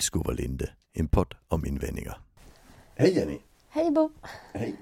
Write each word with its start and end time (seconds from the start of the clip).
Vildskov 0.00 0.26
och 0.26 0.34
Linde, 0.34 0.70
en 0.92 1.08
podd 1.08 1.34
om 1.48 1.66
invändningar. 1.66 2.20
Hej 2.94 3.16
Jenny! 3.16 3.38
Hej 3.68 3.90
Bo! 3.90 4.10
Hej! 4.52 4.76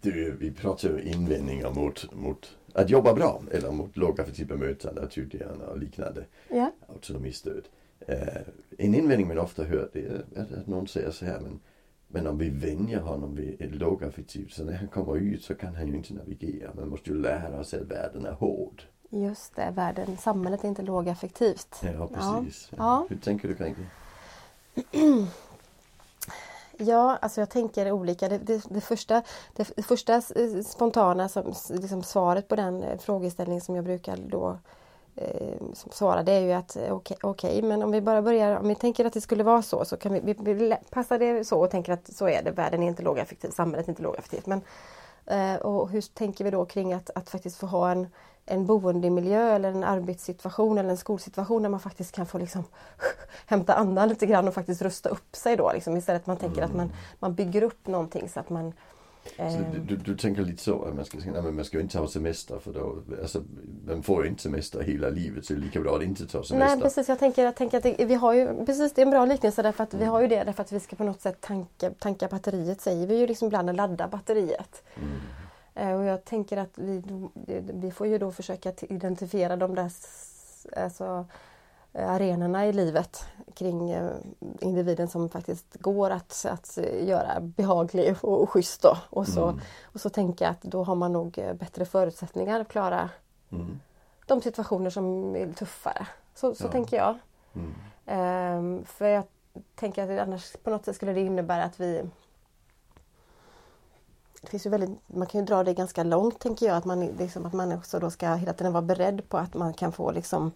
Du, 0.00 0.36
vi 0.36 0.50
pratar 0.50 0.88
ju 0.88 1.02
invändningar 1.02 1.70
mot, 1.70 2.14
mot 2.14 2.56
att 2.72 2.90
jobba 2.90 3.14
bra 3.14 3.42
eller 3.52 3.70
mot 3.70 3.96
lågaffektivt 3.96 4.48
bemötande, 4.48 5.08
tydligen 5.08 5.60
och 5.60 5.78
liknande. 5.78 6.24
Ja. 6.48 6.72
Autonomistöd. 6.88 7.68
Uh, 8.08 8.16
en 8.78 8.94
invändning 8.94 9.28
man 9.28 9.38
ofta 9.38 9.64
hör 9.64 9.90
det 9.92 10.06
är 10.06 10.24
att, 10.36 10.52
att 10.52 10.66
någon 10.66 10.88
säger 10.88 11.10
så 11.10 11.24
här 11.24 11.40
men, 11.40 11.60
men 12.08 12.26
om 12.26 12.38
vi 12.38 12.50
vänjer 12.50 13.00
honom 13.00 13.34
vid 13.34 13.74
lågaffektivt 13.74 14.52
så 14.52 14.64
när 14.64 14.72
han 14.72 14.88
kommer 14.88 15.16
ut 15.16 15.44
så 15.44 15.54
kan 15.54 15.74
han 15.74 15.88
ju 15.88 15.96
inte 15.96 16.14
navigera. 16.14 16.74
Man 16.74 16.88
måste 16.88 17.10
ju 17.10 17.18
lära 17.18 17.64
sig 17.64 17.80
att 17.80 17.90
världen 17.90 18.26
är 18.26 18.32
hård. 18.32 18.82
Just 19.10 19.56
det, 19.56 19.72
världen, 19.74 20.16
samhället 20.16 20.64
är 20.64 20.68
inte 20.68 20.82
lågaffektivt. 20.82 21.76
Ja, 21.82 22.08
precis. 22.08 22.68
Ja. 22.70 22.76
Ja. 22.78 23.06
Hur 23.08 23.16
tänker 23.16 23.48
du 23.48 23.54
kring 23.54 23.74
det? 23.74 23.86
Ja, 26.78 27.18
alltså 27.22 27.40
jag 27.40 27.50
tänker 27.50 27.92
olika. 27.92 28.28
Det, 28.28 28.38
det, 28.38 28.62
det, 28.68 28.80
första, 28.80 29.22
det, 29.56 29.70
det 29.76 29.82
första 29.82 30.14
eh, 30.14 30.62
spontana 30.66 31.28
som, 31.28 31.54
liksom 31.70 32.02
svaret 32.02 32.48
på 32.48 32.56
den 32.56 32.82
eh, 32.82 32.98
frågeställning 32.98 33.60
som 33.60 33.74
jag 33.74 33.84
brukar 33.84 34.16
då 34.16 34.58
eh, 35.14 35.56
svara 35.72 36.22
det 36.22 36.32
är 36.32 36.40
ju 36.40 36.52
att 36.52 36.76
eh, 36.76 36.92
okej, 36.92 37.16
okay, 37.22 37.30
okay, 37.30 37.62
men 37.62 37.82
om 37.82 37.90
vi 37.90 38.00
bara 38.00 38.22
börjar, 38.22 38.56
om 38.56 38.68
vi 38.68 38.74
tänker 38.74 39.04
att 39.04 39.12
det 39.12 39.20
skulle 39.20 39.44
vara 39.44 39.62
så 39.62 39.84
så 39.84 39.96
kan 39.96 40.12
vi, 40.12 40.20
vi, 40.20 40.54
vi 40.54 40.76
passa 40.90 41.18
det 41.18 41.44
så 41.44 41.60
och 41.60 41.70
tänker 41.70 41.92
att 41.92 42.14
så 42.14 42.28
är 42.28 42.42
det, 42.42 42.50
världen 42.50 42.82
är 42.82 42.86
inte 42.86 43.02
lågaffektiv, 43.02 43.50
samhället 43.50 43.86
är 43.86 43.90
inte 43.90 44.02
lågaffektivt. 44.02 44.46
Men, 44.46 44.60
eh, 45.26 45.60
och 45.60 45.90
hur 45.90 46.00
tänker 46.00 46.44
vi 46.44 46.50
då 46.50 46.64
kring 46.64 46.92
att, 46.92 47.10
att 47.14 47.30
faktiskt 47.30 47.56
få 47.56 47.66
ha 47.66 47.90
en, 47.90 48.06
en 48.46 48.66
boendemiljö 48.66 49.52
eller 49.54 49.68
en 49.68 49.84
arbetssituation 49.84 50.78
eller 50.78 50.90
en 50.90 50.96
skolsituation 50.96 51.62
där 51.62 51.68
man 51.70 51.80
faktiskt 51.80 52.12
kan 52.12 52.26
få 52.26 52.38
liksom 52.38 52.64
hämta 53.46 53.74
andan 53.74 54.08
lite 54.08 54.26
grann 54.26 54.48
och 54.48 54.54
faktiskt 54.54 54.82
rusta 54.82 55.08
upp 55.08 55.36
sig 55.36 55.56
då. 55.56 55.72
Liksom, 55.72 55.96
istället 55.96 56.22
att 56.22 56.26
man 56.26 56.36
tänker 56.36 56.56
Mm. 56.62 56.70
att 56.70 56.76
man, 56.76 56.92
man 57.18 57.34
bygger 57.34 57.62
upp 57.62 57.86
någonting 57.86 58.28
så 58.28 58.40
att 58.40 58.50
man 58.50 58.72
Så 59.36 59.42
eh, 59.42 59.58
du, 59.72 59.78
du, 59.78 59.96
du 59.96 60.16
tänker 60.16 60.42
lite 60.42 60.62
så 60.62 60.82
att 60.84 60.94
man 60.96 61.04
ska, 61.04 61.18
nej, 61.18 61.42
men 61.42 61.54
man 61.56 61.64
ska 61.64 61.80
inte 61.80 61.98
ha 61.98 62.08
semester 62.08 62.58
för 62.58 62.72
då, 62.72 63.02
alltså, 63.22 63.42
man 63.86 64.02
får 64.02 64.22
ju 64.24 64.30
inte 64.30 64.42
semester 64.42 64.80
hela 64.82 65.08
livet 65.08 65.44
så 65.46 65.52
det 65.54 65.60
är 65.60 65.62
lika 65.62 65.80
bra 65.80 65.96
att 65.96 66.02
inte 66.02 66.26
ta 66.26 66.42
semester. 66.42 66.56
Nej 66.76 66.80
precis, 66.80 67.08
jag 67.08 67.18
tänker, 67.18 67.44
jag 67.44 67.56
tänker 67.56 67.76
att 67.78 67.82
det, 67.82 68.04
vi 68.04 68.14
har 68.14 68.32
ju, 68.32 68.64
precis 68.66 68.92
det 68.92 69.00
är 69.02 69.06
en 69.06 69.10
bra 69.10 69.24
liknelse 69.26 69.62
därför 69.62 69.84
att 69.84 69.94
vi 69.94 69.98
Mm. 69.98 70.08
har 70.08 70.20
ju 70.20 70.26
det 70.28 70.44
därför 70.44 70.62
att 70.62 70.72
vi 70.72 70.80
ska 70.80 70.96
på 70.96 71.04
något 71.04 71.20
sätt 71.20 71.40
tanka, 71.40 71.90
tanka 71.98 72.28
batteriet 72.28 72.80
säger 72.80 73.06
vi 73.06 73.16
ju 73.18 73.26
liksom 73.26 73.46
ibland, 73.46 73.76
ladda 73.76 74.08
batteriet. 74.08 74.82
Mm. 74.96 75.10
Eh, 75.76 75.92
Och 75.92 76.04
jag 76.04 76.24
tänker 76.24 76.56
att 76.56 76.78
vi, 76.78 77.02
vi 77.72 77.90
får 77.90 78.06
ju 78.06 78.18
då 78.18 78.32
försöka 78.32 78.72
identifiera 78.80 79.56
de 79.56 79.74
där 79.74 79.90
alltså, 80.76 81.26
eh, 81.92 82.10
arenorna 82.10 82.66
i 82.66 82.72
livet 82.72 83.24
kring 83.54 83.90
eh, 83.90 84.10
individen 84.60 85.08
som 85.08 85.28
faktiskt 85.28 85.76
går 85.80 86.10
att, 86.10 86.46
att 86.50 86.78
göra 87.00 87.40
behaglig 87.40 88.16
och, 88.22 88.42
och 88.42 88.50
schysst. 88.50 88.82
Då. 88.82 88.96
Och, 89.10 89.28
så, 89.28 89.44
Mm. 89.48 89.60
och 89.82 90.00
så 90.00 90.10
tänker 90.10 90.44
jag 90.44 90.52
att 90.52 90.62
då 90.62 90.84
har 90.84 90.94
man 90.94 91.12
nog 91.12 91.30
bättre 91.54 91.84
förutsättningar 91.84 92.60
att 92.60 92.68
klara 92.68 93.10
Mm. 93.52 93.80
de 94.26 94.40
situationer 94.40 94.90
som 94.90 95.36
är 95.36 95.52
tuffare. 95.52 96.06
Så, 96.34 96.54
så 96.54 96.64
Ja. 96.64 96.70
tänker 96.70 96.96
jag. 96.96 97.14
Mm. 97.54 97.74
Ehm, 98.06 98.84
för 98.84 99.04
jag 99.06 99.24
tänker 99.74 100.02
att 100.20 100.28
annars 100.28 100.56
på 100.62 100.70
något 100.70 100.84
sätt 100.84 100.96
skulle 100.96 101.12
det 101.12 101.20
innebära 101.20 101.64
att 101.64 101.80
vi 101.80 102.02
det 104.42 104.48
finns 104.48 104.66
ju 104.66 104.70
väldigt, 104.70 104.90
man 105.06 105.26
kan 105.26 105.40
ju 105.40 105.44
dra 105.46 105.64
det 105.64 105.74
ganska 105.74 106.02
långt 106.02 106.38
tänker 106.40 106.66
jag 106.66 106.76
att 106.76 106.84
man, 106.84 107.06
liksom, 107.06 107.46
att 107.46 107.52
man 107.52 107.72
också 107.72 107.98
då 107.98 108.10
ska 108.10 108.34
hela 108.34 108.52
tiden 108.52 108.72
vara 108.72 108.82
beredd 108.82 109.28
på 109.28 109.38
att 109.38 109.54
man 109.54 109.74
kan 109.74 109.92
få 109.92 110.10
liksom 110.10 110.52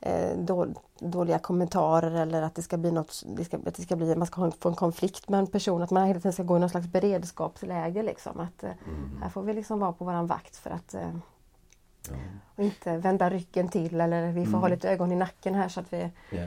eh, 0.00 0.36
då, 0.38 0.66
dåliga 0.98 1.38
kommentarer 1.38 2.10
eller 2.22 2.42
att 2.42 2.54
det 2.54 2.62
ska 2.62 2.76
bli 2.76 2.90
något, 2.90 3.22
det 3.36 3.44
ska, 3.44 3.56
att 3.56 3.74
det 3.74 3.82
ska 3.82 3.96
bli, 3.96 4.16
man 4.16 4.26
ska 4.26 4.44
en, 4.44 4.52
få 4.52 4.68
en 4.68 4.74
konflikt 4.74 5.28
med 5.28 5.40
en 5.40 5.46
person, 5.46 5.82
att 5.82 5.90
man 5.90 6.06
hela 6.06 6.20
tiden 6.20 6.32
ska 6.32 6.42
gå 6.42 6.56
i 6.56 6.60
någon 6.60 6.70
slags 6.70 6.86
beredskapsläge 6.86 8.02
liksom. 8.02 8.40
Att, 8.40 8.62
eh, 8.64 8.70
Mm. 8.86 9.22
Här 9.22 9.28
får 9.28 9.42
vi 9.42 9.52
liksom 9.52 9.78
vara 9.78 9.92
på 9.92 10.04
våran 10.04 10.26
vakt 10.26 10.56
för 10.56 10.70
att 10.70 10.94
eh, 10.94 11.10
Ja. 12.56 12.62
inte 12.64 12.96
vända 12.96 13.30
ryggen 13.30 13.68
till 13.68 14.00
eller 14.00 14.26
vi 14.32 14.44
får 14.44 14.48
Mm. 14.48 14.60
ha 14.60 14.68
lite 14.68 14.90
ögon 14.90 15.12
i 15.12 15.16
nacken 15.16 15.54
här 15.54 15.68
så 15.68 15.80
att 15.80 15.92
vi 15.92 16.10
Ja. 16.30 16.46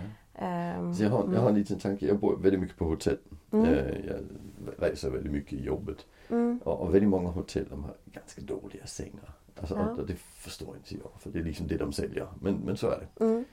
Så 0.98 1.04
jag, 1.04 1.10
har, 1.10 1.34
jag 1.34 1.42
har 1.42 1.50
en 1.50 1.56
liten 1.56 1.80
tanke, 1.80 2.08
jag 2.08 2.20
bor 2.20 2.38
väldigt 2.38 2.62
mycket 2.62 2.78
på 2.78 2.86
hotell. 2.86 3.18
Mm. 3.52 3.66
Eh, 3.66 4.06
Jag 4.08 4.20
reser 4.78 5.10
väldigt 5.10 5.32
mycket 5.32 5.54
i 5.54 5.64
jobbet. 5.64 6.06
mm, 6.30 6.60
Och, 6.64 6.82
och 6.82 6.94
väldigt 6.96 7.10
många 7.10 7.30
hotell 7.30 7.66
de 7.70 7.84
har 7.84 7.94
ganska 8.06 8.42
dåliga 8.42 8.86
sängar. 8.86 9.34
Alltså, 9.60 9.76
Ja. 9.76 9.90
och 10.02 10.08
det 10.08 10.16
förstår 10.16 10.76
inte 10.78 10.96
jag 10.96 11.22
för 11.22 11.30
det 11.30 11.40
är 11.40 11.44
liksom 11.44 11.68
det 11.68 11.78
de 11.78 11.94
säljer. 11.94 12.28
Men, 12.42 12.56
men 12.56 12.78
så 12.78 12.88
är 12.88 13.08
det. 13.18 13.24
mm, 13.26 13.46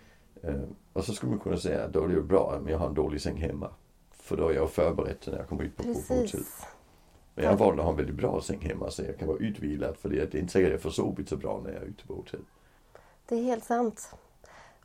Eh, 0.42 0.60
och 0.92 1.04
så 1.04 1.12
skulle 1.12 1.30
man 1.30 1.38
kunna 1.40 1.56
säga 1.56 1.84
att 1.84 1.92
då 1.92 2.04
är 2.04 2.20
bra 2.20 2.56
om 2.60 2.68
jag 2.68 2.78
har 2.78 2.86
en 2.88 2.94
dålig 2.94 3.20
säng 3.20 3.36
hemma. 3.36 3.70
För 4.10 4.36
då 4.36 4.48
är 4.48 4.54
jag 4.54 4.70
förberedd 4.70 5.16
när 5.26 5.36
jag 5.38 5.48
kommer 5.48 5.62
ut 5.64 5.76
på, 5.76 5.82
på 5.82 5.88
hotell. 5.88 6.40
Men 7.34 7.44
jag 7.44 7.56
valde 7.56 7.82
att 7.82 7.84
ha 7.84 7.90
en 7.90 7.96
väldigt 7.96 8.16
bra 8.16 8.40
säng 8.40 8.60
hemma 8.60 8.90
så 8.90 9.02
jag 9.02 9.18
kan 9.18 9.28
vara 9.28 9.38
utvilad 9.38 9.96
för 9.96 10.08
det 10.08 10.34
är 10.34 10.36
inte 10.40 10.52
säkert 10.52 10.70
jag 10.72 10.80
får 10.80 10.90
sovit 10.90 11.28
så 11.28 11.36
bra 11.36 11.60
när 11.64 11.72
jag 11.72 11.82
är 11.82 11.86
ute 11.86 12.06
på 12.06 12.14
hotell. 12.14 12.40
Det 13.28 13.34
är 13.34 13.42
helt 13.42 13.64
sant. 13.64 14.14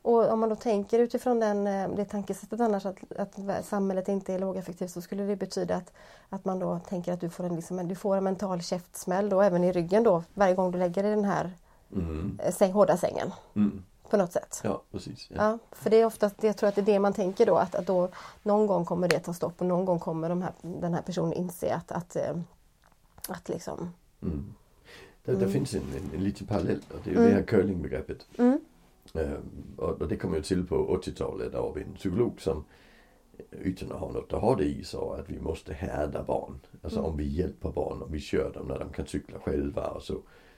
Och 0.02 0.30
om 0.32 0.40
man 0.40 0.48
då 0.48 0.56
tänker 0.56 0.98
utifrån 0.98 1.40
den, 1.40 1.66
eh, 1.66 1.88
det 1.96 2.04
tankesättet 2.04 2.60
annars 2.60 2.86
att, 2.86 2.96
att 3.16 3.64
samhället 3.64 4.08
inte 4.08 4.34
är 4.34 4.38
lågaffektivt 4.38 4.90
så 4.90 5.00
skulle 5.02 5.22
det 5.22 5.36
betyda 5.36 5.76
att, 5.76 5.92
att 6.28 6.44
man 6.44 6.58
då 6.58 6.78
tänker 6.88 7.12
att 7.12 7.20
du 7.20 7.30
får 7.30 7.44
en, 7.44 7.56
liksom, 7.56 7.88
du 7.88 7.94
får 7.94 8.16
en 8.16 8.24
mental 8.24 8.62
käftsmäll 8.62 9.28
då 9.28 9.40
även 9.42 9.64
i 9.64 9.72
ryggen 9.72 10.02
då 10.02 10.22
varje 10.34 10.54
gång 10.54 10.70
du 10.70 10.78
lägger 10.78 11.02
dig 11.02 11.12
i 11.12 11.14
den 11.14 11.24
här 11.24 11.52
Mm. 11.92 12.38
eh, 12.42 12.52
säng, 12.52 12.72
hårda 12.72 12.96
sängen 12.96 13.30
Mm. 13.56 13.82
på 14.10 14.16
något 14.16 14.32
sätt. 14.32 14.60
Ja, 14.64 14.82
precis. 14.92 15.28
Ja. 15.30 15.36
Ja, 15.38 15.58
för 15.72 15.90
det 15.90 15.96
är 16.00 16.04
oftast, 16.04 16.42
jag 16.42 16.56
tror 16.56 16.68
att 16.68 16.74
det 16.74 16.80
är 16.80 16.84
det 16.86 16.98
man 16.98 17.12
tänker 17.12 17.46
då 17.46 17.56
att, 17.56 17.74
att 17.74 17.86
då 17.86 18.08
någon 18.42 18.66
gång 18.66 18.84
kommer 18.84 19.08
det 19.08 19.18
ta 19.18 19.32
stopp 19.34 19.60
och 19.60 19.66
någon 19.66 19.84
gång 19.84 19.98
kommer 19.98 20.28
de 20.28 20.42
här, 20.42 20.52
den 20.62 20.94
här 20.94 21.02
personen 21.02 21.32
inse 21.32 21.74
att, 21.74 21.92
att, 21.92 22.16
eh, 22.16 22.36
att 23.28 23.48
liksom 23.48 23.90
Mm. 24.22 24.54
Det, 25.24 25.32
det 25.32 25.38
Mm. 25.38 25.52
finns 25.52 25.74
en, 25.74 25.80
en, 25.96 26.10
en 26.18 26.24
liten 26.24 26.46
parallell 26.46 26.80
och 26.90 26.98
det 27.04 27.10
är 27.10 27.14
ju 27.14 27.18
Mm. 27.20 27.30
det 27.30 27.36
här 27.36 27.42
curlingbegreppet. 27.46 28.26
mm, 28.38 28.60
och, 29.76 30.00
och 30.02 30.08
det 30.08 30.16
kom 30.16 30.34
ju 30.34 30.42
till 30.42 30.66
på 30.66 30.96
80-talet. 30.96 31.52
Där 31.52 31.60
var 31.60 31.74
vi 31.74 31.82
en 31.82 31.94
psykolog 31.94 32.40
som 32.40 32.64
utan 33.50 33.92
att 33.92 33.98
ha 34.00 34.12
något 34.12 34.32
att 34.32 34.40
ha 34.40 34.56
det 34.56 34.64
i 34.64 34.84
sa 34.84 35.16
att 35.16 35.30
vi 35.30 35.40
måste 35.40 35.72
härda 35.74 36.22
barn. 36.24 36.58
Alltså 36.82 36.98
Mm. 36.98 37.10
om 37.10 37.16
vi 37.16 37.24
hjälper 37.26 37.72
barn, 37.72 38.02
om 38.02 38.12
vi 38.12 38.20
kör 38.20 38.52
dem 38.52 38.66
när 38.68 38.78
de 38.78 38.88
kan 38.92 39.06
cykla 39.06 39.38
själva 39.38 39.86
och 39.88 40.02
så. 40.02 40.16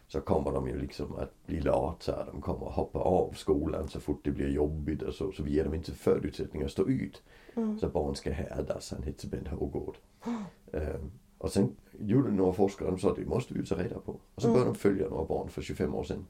Så 0.09 0.21
kommer 0.21 0.53
de 0.53 0.69
ju 0.69 0.79
liksom 0.79 1.17
att 1.17 1.47
bli 1.47 1.61
lata, 1.61 2.25
de 2.25 2.41
kommer 2.41 2.67
att 2.67 2.75
hoppa 2.75 2.99
av 2.99 3.33
skolan 3.33 3.89
så 3.89 4.01
fort 4.01 4.21
det 4.25 4.31
blir 4.31 4.49
jobbigt 4.49 5.03
och 5.03 5.15
så. 5.15 5.33
Så 5.33 5.43
vi 5.43 5.53
ger 5.55 5.65
dem 5.65 5.75
inte 5.75 5.93
förutsättningar 5.93 6.67
att 6.67 6.73
stå 6.73 6.89
ut. 6.89 7.23
mm, 7.57 7.79
Så 7.79 7.89
barn 7.89 8.15
ska 8.15 8.33
härdas, 8.33 8.91
han 8.91 9.03
hette 9.03 9.27
Bent 9.27 9.49
Hågård. 9.49 9.97
Ehm, 10.73 11.11
och 11.39 11.53
sen 11.53 11.77
gjorde 11.99 12.31
några 12.31 12.53
forskare, 12.53 12.91
de 12.91 12.99
sa 12.99 13.11
att 13.11 13.17
det 13.17 13.27
måste 13.27 13.55
vi 13.55 13.61
ju 13.61 13.67
ta 13.67 13.75
reda 13.75 13.99
på. 13.99 14.21
Och 14.35 14.43
så 14.43 14.49
började 14.49 14.71
de 14.71 14.75
följa 14.75 15.09
några 15.09 15.25
barn 15.25 15.49
för 15.49 15.63
25 15.63 15.95
år 15.95 16.05
sedan. 16.05 16.27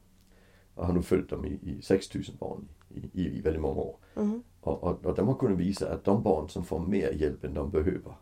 Och 0.75 0.87
har 0.87 0.93
nu 0.95 1.03
följt 1.03 1.31
dem 1.31 1.45
i, 1.45 1.59
i 1.63 1.83
6000 1.83 2.37
barn 2.41 2.69
i, 3.13 3.23
i, 3.39 3.41
väldigt 3.41 3.63
många 3.63 3.81
år. 3.81 3.97
mm, 4.17 4.43
Och, 4.61 4.85
och, 4.85 5.05
och 5.07 5.15
de 5.15 5.29
har 5.29 5.35
kunnat 5.35 5.59
visa 5.59 5.93
att 5.93 6.05
de 6.05 6.23
barn 6.23 6.49
som 6.49 6.65
får 6.65 6.79
mer 6.81 7.11
hjälp 7.13 7.45
än 7.45 7.55
de 7.55 7.71
behöver, 7.71 8.15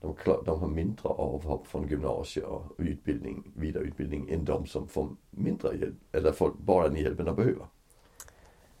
de, 0.00 0.14
klar, 0.14 0.42
de 0.46 0.60
har 0.60 0.68
mindre 0.68 1.08
avhopp 1.08 1.66
från 1.66 1.88
gymnasier 1.88 2.44
och 2.46 2.62
utbildning, 2.78 3.52
vidareutbildning 3.56 4.30
än 4.30 4.44
de 4.44 4.66
som 4.66 4.88
får 4.88 5.08
mindre 5.30 5.76
hjälp, 5.78 5.94
eller 6.12 6.32
får 6.32 6.52
bara 6.58 6.88
den 6.88 6.96
hjälpen 7.02 7.26
de 7.26 7.36
behöver. 7.36 7.66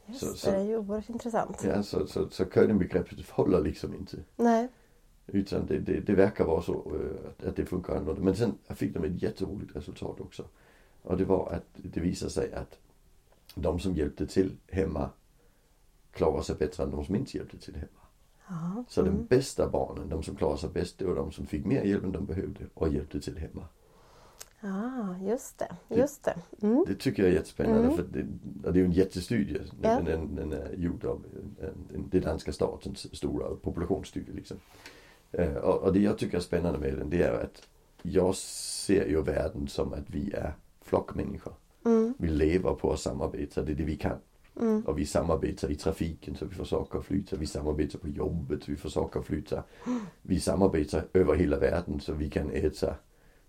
just 0.06 0.20
Så- 0.20 0.26
så- 0.36 0.50
det 0.50 0.56
är 0.56 0.64
ju 0.64 0.76
oerhört 0.76 1.08
intressant. 1.08 1.64
Ja, 1.64 1.82
så, 1.82 2.06
så, 2.06 2.28
så 2.30 2.44
curlingbegreppet 2.44 3.28
håller 3.30 3.60
liksom 3.60 3.94
inte. 3.94 4.16
Nej, 4.36 4.68
Utan 5.26 5.66
det, 5.66 5.78
det, 5.78 6.00
det 6.00 6.14
verkar 6.14 6.44
vara 6.44 6.62
så 6.62 6.72
eh, 6.72 7.28
att, 7.30 7.44
att 7.48 7.56
det 7.56 7.64
funkar 7.66 7.96
annorlunda. 7.96 8.22
Men 8.22 8.36
sen 8.36 8.54
fick 8.68 8.94
de 8.94 9.04
ett 9.04 9.22
jätteroligt 9.22 9.76
resultat 9.76 10.20
också. 10.20 10.44
Och 11.02 11.16
det 11.16 11.24
var 11.24 11.50
att 11.52 11.64
det 11.74 12.00
visade 12.00 12.30
sig 12.30 12.52
att 12.54 12.78
de 13.54 13.78
som 13.80 13.94
hjälpte 13.94 14.26
till 14.26 14.56
hemma 14.70 15.10
klarar 16.12 16.42
sig 16.42 16.56
bättre 16.56 16.82
än 16.84 16.90
de 16.90 17.04
som 17.04 17.14
inte 17.14 17.36
hjälpte 17.36 17.58
till 17.58 17.74
hemma. 17.74 18.00
ja, 18.48 18.84
Så 18.88 19.00
mm. 19.00 19.16
de 19.16 19.24
bästa 19.36 19.68
barnen, 19.68 20.08
de 20.08 20.22
som 20.22 20.36
klarade 20.36 20.58
sig 20.58 20.70
bäst, 20.70 20.98
det 20.98 21.04
var 21.04 21.14
de 21.14 21.32
som 21.32 21.46
fick 21.46 21.64
mer 21.64 21.82
hjälp 21.82 22.04
än 22.04 22.12
de 22.12 22.26
behövde 22.26 22.60
och 22.74 22.88
hjälpte 22.88 23.20
till 23.20 23.38
hemma. 23.38 23.68
ah, 24.60 25.16
just 25.22 25.58
det, 25.58 25.96
just 25.96 26.24
det. 26.24 26.36
Mm. 26.66 26.84
Det 26.88 26.94
tycker 26.94 27.22
jag 27.22 27.30
är 27.32 27.34
jättespännande 27.34 27.84
Mm. 27.84 27.96
för 27.96 28.02
det, 28.02 28.26
det 28.42 28.68
är 28.68 28.74
ju 28.74 28.84
en 28.84 28.92
jättestudie. 28.92 29.60
Ja. 29.82 29.88
Den, 30.00 30.04
den, 30.04 30.34
den 30.34 30.52
är 30.52 30.72
gjord 30.76 31.04
av 31.04 31.24
en, 31.60 31.68
en, 31.94 32.08
det 32.10 32.20
danska 32.20 32.52
statens 32.52 33.16
stora 33.16 33.56
populationsstudie. 33.56 34.32
Liksom. 34.32 34.56
Eh, 35.32 35.54
och, 35.54 35.82
och 35.82 35.92
det 35.92 36.00
jag 36.00 36.18
tycker 36.18 36.36
är 36.36 36.40
spännande 36.40 36.78
med 36.78 36.98
den 36.98 37.10
det 37.10 37.22
är 37.22 37.42
att 37.44 37.68
jag 38.02 38.34
ser 38.36 39.06
ju 39.06 39.22
världen 39.22 39.68
som 39.68 39.92
att 39.92 40.10
vi 40.10 40.32
är 40.32 40.54
flockmänniskor. 40.82 41.52
Mm, 41.84 42.14
Vi 42.18 42.28
lever 42.28 42.74
på 42.74 42.92
att 42.92 43.00
samarbeta, 43.00 43.62
det 43.62 43.72
är 43.72 43.76
det 43.76 43.84
vi 43.84 43.96
kan. 43.96 44.16
mm, 44.60 44.80
Och 44.86 44.98
vi 44.98 45.06
samarbetar 45.06 45.70
i 45.70 45.74
trafiken 45.76 46.36
så 46.36 46.44
vi 46.46 46.54
får 46.54 46.64
saker 46.64 46.98
att 46.98 47.04
flyta. 47.04 47.36
Vi 47.36 47.46
samarbetar 47.46 47.98
på 47.98 48.08
jobbet 48.08 48.62
så 48.62 48.70
vi 48.70 48.76
får 48.76 48.88
saker 48.88 49.20
att 49.20 49.26
flyta. 49.26 49.62
Vi 50.22 50.40
samarbetar 50.40 51.04
över 51.12 51.34
hela 51.34 51.58
världen 51.58 52.00
så 52.00 52.12
vi 52.12 52.30
kan 52.30 52.50
äta 52.50 52.94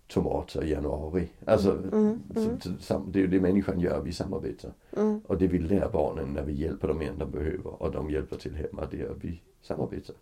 tomater 0.08 0.64
i 0.64 0.70
januari. 0.70 1.28
Alltså, 1.44 1.72
mm, 1.72 2.20
mm. 2.36 2.60
så, 2.60 2.70
så, 2.80 2.98
det 3.08 3.18
är 3.18 3.20
ju 3.20 3.26
det 3.26 3.40
människan 3.40 3.80
gör, 3.80 4.02
vi 4.02 4.12
samarbetar. 4.12 4.72
mm. 4.96 5.20
Och 5.26 5.38
det 5.38 5.46
vi 5.46 5.58
lär 5.58 5.88
barnen 5.92 6.28
när 6.32 6.42
vi 6.42 6.52
hjälper 6.52 6.88
dem 6.88 7.00
än 7.00 7.18
de 7.18 7.30
behöver 7.30 7.82
och 7.82 7.92
de 7.92 8.10
hjälper 8.10 8.36
till 8.36 8.54
hemma, 8.54 8.88
det 8.90 9.00
är 9.00 9.10
att 9.10 9.24
vi 9.24 9.40
samarbetar. 9.62 10.16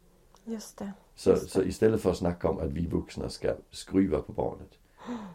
Just 0.44 0.78
det. 0.78 0.92
Så, 1.14 1.30
Just 1.30 1.42
det. 1.42 1.48
så 1.50 1.62
istället 1.62 2.00
för 2.00 2.10
att 2.10 2.16
snacka 2.16 2.48
om 2.48 2.58
att 2.58 2.70
vi 2.72 2.86
vuxna 2.86 3.28
ska 3.28 3.54
skruva 3.70 4.18
på 4.22 4.32
barnet 4.32 4.70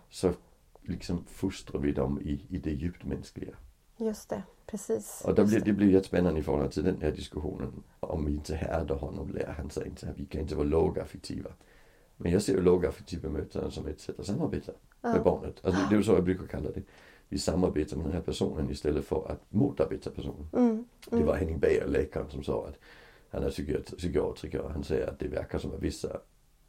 så 0.09 0.31
liksom 0.89 1.23
fostrar 1.27 1.81
vi 1.81 1.91
dem 1.91 2.21
i, 2.21 2.45
i 2.49 2.57
det 2.57 2.71
djupt 2.71 3.03
mänskliga. 3.03 3.53
Just 3.97 4.29
det. 4.29 4.43
Precis. 4.65 5.21
Och 5.25 5.35
det 5.35 5.45
blir, 5.45 5.59
det 5.59 5.73
blir 5.73 5.89
jättespännande 5.89 6.39
i 6.39 6.43
förhållande 6.43 6.73
till 6.73 6.83
den 6.83 7.01
här 7.01 7.11
diskussionen. 7.11 7.83
Om 7.99 8.25
vi 8.25 8.31
inte 8.33 8.55
härdar 8.55 8.95
honom 8.95 9.31
lär 9.31 9.53
han 9.57 9.69
sig 9.69 9.87
inte. 9.87 10.13
Vi 10.17 10.25
kan 10.25 10.41
inte 10.41 10.55
vara 10.55 10.67
lågaffektiva. 10.67 11.49
Men 12.17 12.31
jag 12.31 12.41
ser 12.41 12.53
ju 12.53 12.61
lågaffektiva 12.61 13.29
möten 13.29 13.71
som 13.71 13.87
ett 13.87 13.99
sätt 14.01 14.19
att 14.19 14.25
samarbeta 14.25 14.71
med 15.01 15.15
Ja. 15.15 15.23
barnet. 15.23 15.55
Alltså, 15.65 15.81
det 15.89 15.95
är 15.95 16.01
så 16.01 16.11
jag 16.11 16.23
brukar 16.23 16.45
kalla 16.47 16.71
det. 16.71 16.81
Vi 17.29 17.39
samarbetar 17.39 17.97
med 17.97 18.05
den 18.05 18.13
här 18.13 18.21
personen 18.21 18.69
istället 18.69 19.05
för 19.05 19.31
att 19.31 19.41
motarbeta 19.49 20.09
personen. 20.09 20.47
Mm. 20.53 20.85
Det 21.09 21.23
var 21.23 21.35
Henning 21.35 21.59
Beijer, 21.59 21.87
läkaren, 21.87 22.29
som 22.29 22.43
sa 22.43 22.67
att 22.67 22.75
han 23.29 23.43
är 23.43 23.49
psykiat- 23.49 23.95
psykiatriker. 23.97 24.63
Han 24.73 24.83
säger 24.83 25.07
att 25.07 25.19
det 25.19 25.27
verkar 25.27 25.59
som 25.59 25.71
att 25.71 25.81
vissa 25.81 26.19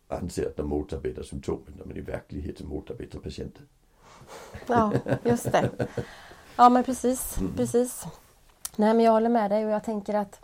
anser 0.08 0.46
att 0.46 0.56
de 0.56 0.68
motarbetar 0.68 1.22
symptomen 1.22 1.72
men 1.84 1.96
i 1.96 2.00
verkligheten 2.00 2.68
motarbetar 2.68 3.18
patienten. 3.18 3.62
Ja, 4.66 4.92
just 5.24 5.52
det. 5.52 5.70
Ja 6.56 6.68
men 6.68 6.84
precis, 6.84 7.38
Mm. 7.38 7.52
precis. 7.56 8.04
Nej 8.76 8.94
men 8.94 9.04
jag 9.04 9.12
håller 9.12 9.28
med 9.28 9.50
dig 9.50 9.64
och 9.66 9.70
jag 9.70 9.84
tänker 9.84 10.14
att 10.14 10.40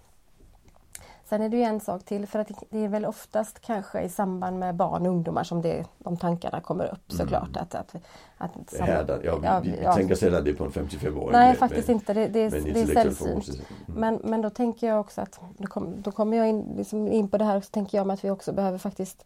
Sen 1.28 1.42
är 1.42 1.48
det 1.48 1.56
ju 1.56 1.62
en 1.62 1.80
sak 1.80 2.04
till 2.04 2.26
för 2.26 2.38
att 2.38 2.48
det 2.70 2.78
är 2.84 2.88
väl 2.88 3.04
oftast 3.06 3.60
kanske 3.60 4.00
i 4.00 4.08
samband 4.08 4.58
med 4.58 4.74
barn 4.74 5.02
och 5.06 5.12
ungdomar 5.12 5.44
som 5.44 5.62
det, 5.62 5.84
de 5.98 6.16
tankarna 6.16 6.60
kommer 6.60 6.84
upp 6.92 7.12
såklart. 7.12 7.56
Att, 7.56 7.74
att, 7.74 7.94
att, 8.38 8.54
Mm. 8.54 8.64
Det 8.70 8.82
här, 8.92 9.04
där- 9.04 9.20
ja, 9.24 9.36
vi, 9.38 9.46
Ja, 9.46 9.60
vi, 9.60 9.78
ja. 9.82 9.94
tänker 9.94 10.14
sällan 10.14 10.44
det 10.44 10.52
på 10.54 10.64
en 10.64 10.70
55-åring. 10.70 11.32
Nej 11.32 11.48
med- 11.48 11.58
faktiskt 11.58 11.88
med- 11.88 11.94
inte, 11.94 12.14
det, 12.14 12.28
det, 12.28 12.40
är- 12.40 12.50
det 12.74 12.80
är 12.80 12.86
sällsynt. 12.86 13.48
Mm. 13.48 13.64
Men, 13.86 14.20
men 14.24 14.42
då 14.42 14.50
tänker 14.50 14.86
jag 14.88 15.00
också 15.00 15.20
att, 15.20 15.40
då, 15.58 15.66
kom, 15.68 15.94
då 16.02 16.10
kommer 16.12 16.36
jag 16.36 16.48
in, 16.48 16.74
liksom 16.76 17.12
in 17.12 17.28
på 17.28 17.38
det 17.38 17.44
här, 17.44 17.60
så 17.60 17.70
tänker 17.70 17.98
jag 17.98 18.10
att 18.10 18.24
vi 18.24 18.30
också 18.30 18.52
behöver 18.52 18.78
faktiskt 18.78 19.24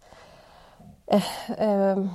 eh, 1.06 1.24
eh, 1.62 2.06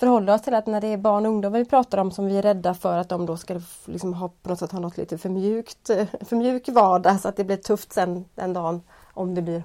förhålla 0.00 0.34
oss 0.34 0.42
till 0.42 0.54
att 0.54 0.66
när 0.66 0.80
det 0.80 0.86
är 0.86 0.96
barn 0.96 1.26
och 1.26 1.32
ungdomar 1.32 1.58
vi 1.58 1.64
pratar 1.64 1.98
om 1.98 2.10
som 2.10 2.26
vi 2.26 2.38
är 2.38 2.42
rädda 2.42 2.74
för 2.74 2.98
att 2.98 3.08
de 3.08 3.26
då 3.26 3.36
ska 3.36 3.60
liksom 3.84 4.14
ha, 4.14 4.28
på 4.42 4.48
något 4.48 4.58
sätt 4.58 4.72
ha 4.72 4.78
något 4.80 4.96
lite 4.96 5.18
för 5.18 5.28
mjukt, 5.28 5.86
för 6.20 6.36
mjuk 6.36 6.68
vardag 6.68 7.20
så 7.20 7.28
att 7.28 7.36
det 7.36 7.44
blir 7.44 7.56
tufft 7.56 7.92
sen 7.92 8.24
den 8.34 8.52
dagen 8.52 8.82
om 9.14 9.34
det 9.34 9.42
blir 9.42 9.62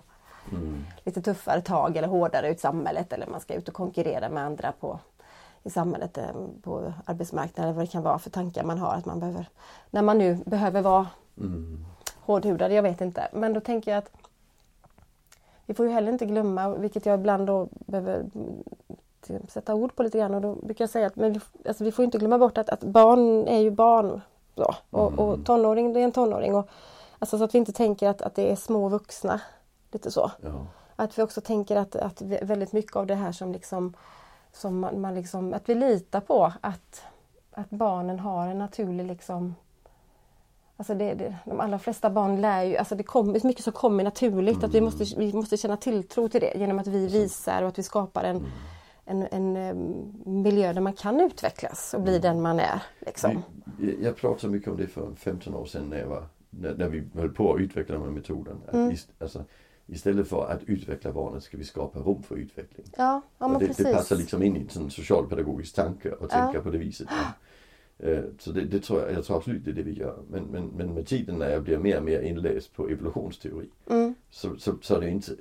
Mm. 0.52 0.84
lite 1.04 1.22
tuffare 1.22 1.62
tag 1.62 1.98
eller 1.98 2.08
hårdare 2.08 2.50
ut 2.52 2.60
samhället 2.60 3.14
eller 3.14 3.28
man 3.28 3.40
ska 3.40 3.54
ut 3.54 3.68
och 3.68 3.74
konkurrera 3.74 4.30
med 4.30 4.44
andra 4.44 4.72
på 4.72 5.00
i 5.64 5.70
samhället, 5.70 6.18
eh, 6.18 6.26
på 6.64 6.94
arbetsmarknaden 7.06 7.64
eller 7.64 7.74
vad 7.76 7.84
det 7.86 7.92
kan 7.92 8.04
vara 8.04 8.20
för 8.20 8.30
tankar 8.30 8.64
man 8.64 8.78
har 8.78 8.94
att 8.94 9.06
man 9.06 9.20
behöver 9.20 9.50
när 9.90 10.02
man 10.02 10.18
nu 10.18 10.36
behöver 10.46 10.82
vara 10.82 11.08
Mm. 11.38 11.86
hårdhudade, 12.20 12.74
jag 12.74 12.84
vet 12.84 13.02
inte. 13.02 13.28
Men 13.34 13.54
då 13.54 13.60
tänker 13.60 13.92
jag 13.92 13.98
att 13.98 14.12
vi 15.66 15.74
får 15.74 15.86
ju 15.86 15.92
heller 15.92 16.12
inte 16.12 16.26
glömma, 16.26 16.70
vilket 16.70 17.06
jag 17.06 17.20
ibland 17.20 17.48
då 17.48 17.68
behöver 17.72 18.26
mm, 19.30 19.48
sätta 19.48 19.76
ord 19.76 19.96
på 19.96 20.04
lite 20.04 20.18
grann 20.18 20.34
och 20.34 20.42
då 20.42 20.56
brukar 20.56 20.84
jag 20.84 20.90
säga 20.90 21.08
att 21.08 21.16
men 21.16 21.34
vi, 21.34 21.40
alltså 21.68 21.84
vi 21.84 21.92
får 21.92 22.06
inte 22.06 22.18
glömma 22.18 22.38
bort 22.38 22.58
att, 22.58 22.70
att 22.70 22.84
barn 22.84 23.48
är 23.48 23.60
ju 23.60 23.72
barn. 23.72 24.22
Så. 24.56 24.76
Och, 24.90 25.08
Mm. 25.12 25.20
och 25.20 25.46
tonåring, 25.46 25.94
det 25.94 26.00
är 26.00 26.04
en 26.04 26.12
tonåring. 26.12 26.56
Och, 26.56 26.70
alltså 27.20 27.38
så 27.38 27.44
att 27.44 27.54
vi 27.54 27.58
inte 27.58 27.74
tänker 27.74 28.10
att, 28.10 28.22
att 28.22 28.36
det 28.36 28.52
är 28.52 28.56
små 28.56 28.90
vuxna. 28.90 29.42
Lite 29.92 30.12
så. 30.12 30.32
Ja. 30.42 30.50
Att 30.96 31.18
vi 31.18 31.24
också 31.24 31.42
tänker 31.42 31.76
att, 31.76 31.96
att 31.96 32.22
väldigt 32.22 32.74
mycket 32.74 32.96
av 32.96 33.08
det 33.08 33.16
här 33.16 33.32
som 33.32 33.52
liksom 33.52 33.94
som 34.54 34.80
man, 34.80 35.02
man 35.02 35.16
liksom, 35.16 35.54
att 35.54 35.70
vi 35.70 35.76
litar 35.76 36.20
på 36.20 36.54
att, 36.62 37.04
att 37.52 37.70
barnen 37.70 38.20
har 38.20 38.48
en 38.48 38.58
naturlig 38.58 39.06
liksom 39.06 39.56
Alltså 40.78 40.94
det, 40.94 41.14
det, 41.14 41.36
de 41.46 41.60
allra 41.60 41.80
flesta 41.80 42.10
barn 42.10 42.42
lär 42.42 42.64
ju, 42.64 42.78
alltså 42.78 42.96
det 42.96 43.04
kommer 43.04 43.48
mycket 43.48 43.64
som 43.64 43.74
kommer 43.74 44.04
naturligt 44.04 44.64
att 44.64 44.74
vi 44.74 44.82
måste, 44.82 45.04
vi 45.18 45.34
måste 45.34 45.58
känna 45.58 45.78
tilltro 45.78 46.30
till 46.30 46.42
det 46.42 46.54
genom 46.56 46.80
att 46.80 46.88
vi 46.88 47.08
visar 47.08 47.62
och 47.62 47.68
att 47.68 47.80
vi 47.80 47.84
skapar 47.84 48.24
en, 48.24 48.46
en, 49.06 49.28
en, 49.32 49.56
em, 49.58 50.14
miljö 50.26 50.74
där 50.74 50.82
man 50.82 50.94
kan 50.94 51.20
utvecklas 51.22 51.94
och 51.94 52.02
bli 52.02 52.20
den 52.20 52.42
man 52.42 52.60
är. 52.60 52.82
Liksom. 53.00 53.42
Vi- 53.80 54.04
Jag 54.04 54.16
pratade 54.16 54.54
mycket 54.54 54.70
om 54.70 54.78
det 54.78 54.88
för 54.88 55.12
15 55.16 55.56
år 55.56 55.66
sedan 55.66 55.90
när, 55.90 55.98
jag 56.00 56.08
var, 56.08 56.26
när, 56.50 56.76
när 56.76 56.90
vi 56.90 57.04
höll 57.14 57.30
på 57.30 57.54
att 57.54 57.60
utveckla 57.60 57.96
den 57.96 58.04
här 58.04 58.12
metoden. 58.12 58.58
Mm. 58.74 58.92
ist, 58.92 59.10
alltså, 59.20 59.44
istället 59.88 60.28
för 60.28 60.52
att 60.52 60.64
utveckla 60.64 61.12
barnet 61.12 61.44
ska 61.44 61.58
vi 61.58 61.64
skapa 61.64 62.00
rum 62.00 62.24
för 62.24 62.36
utveckling. 62.36 62.86
Ja, 62.98 63.22
ja 63.38 63.48
men 63.48 63.60
det, 63.60 63.68
precis. 63.68 63.86
det 63.86 63.94
passar 63.94 64.16
liksom 64.16 64.44
in 64.44 64.58
i 64.58 64.60
en 64.60 64.70
sån 64.70 64.92
socialpedagogisk 64.92 65.76
tanke 65.76 66.12
att 66.12 66.18
Ja. 66.22 66.28
tänka 66.28 66.62
på 66.62 66.70
det 66.70 66.78
viset. 66.78 67.08
Eh, 68.00 68.20
Så 68.40 68.52
det, 68.52 68.62
det 68.62 68.80
tror 68.80 69.02
jag, 69.02 69.12
jag 69.12 69.26
tror 69.26 69.38
absolut 69.38 69.66
det 69.66 69.72
är 69.72 69.76
det 69.76 69.84
vi 69.84 69.94
gör. 69.94 70.18
Men, 70.30 70.44
men, 70.44 70.68
men 70.68 70.94
med 70.94 71.08
tiden 71.08 71.36
när 71.40 71.50
jag 71.50 71.64
blir 71.64 71.78
mer 71.78 71.98
och 71.98 72.04
mer 72.04 72.22
inläst 72.22 72.74
på 72.76 72.88
evolutionsteori 72.90 73.70
Mm, 73.90 74.16
så, 74.30 74.56
så, 74.58 74.74
så 74.82 74.96
är 74.96 75.00
det 75.02 75.10
inte, 75.10 75.32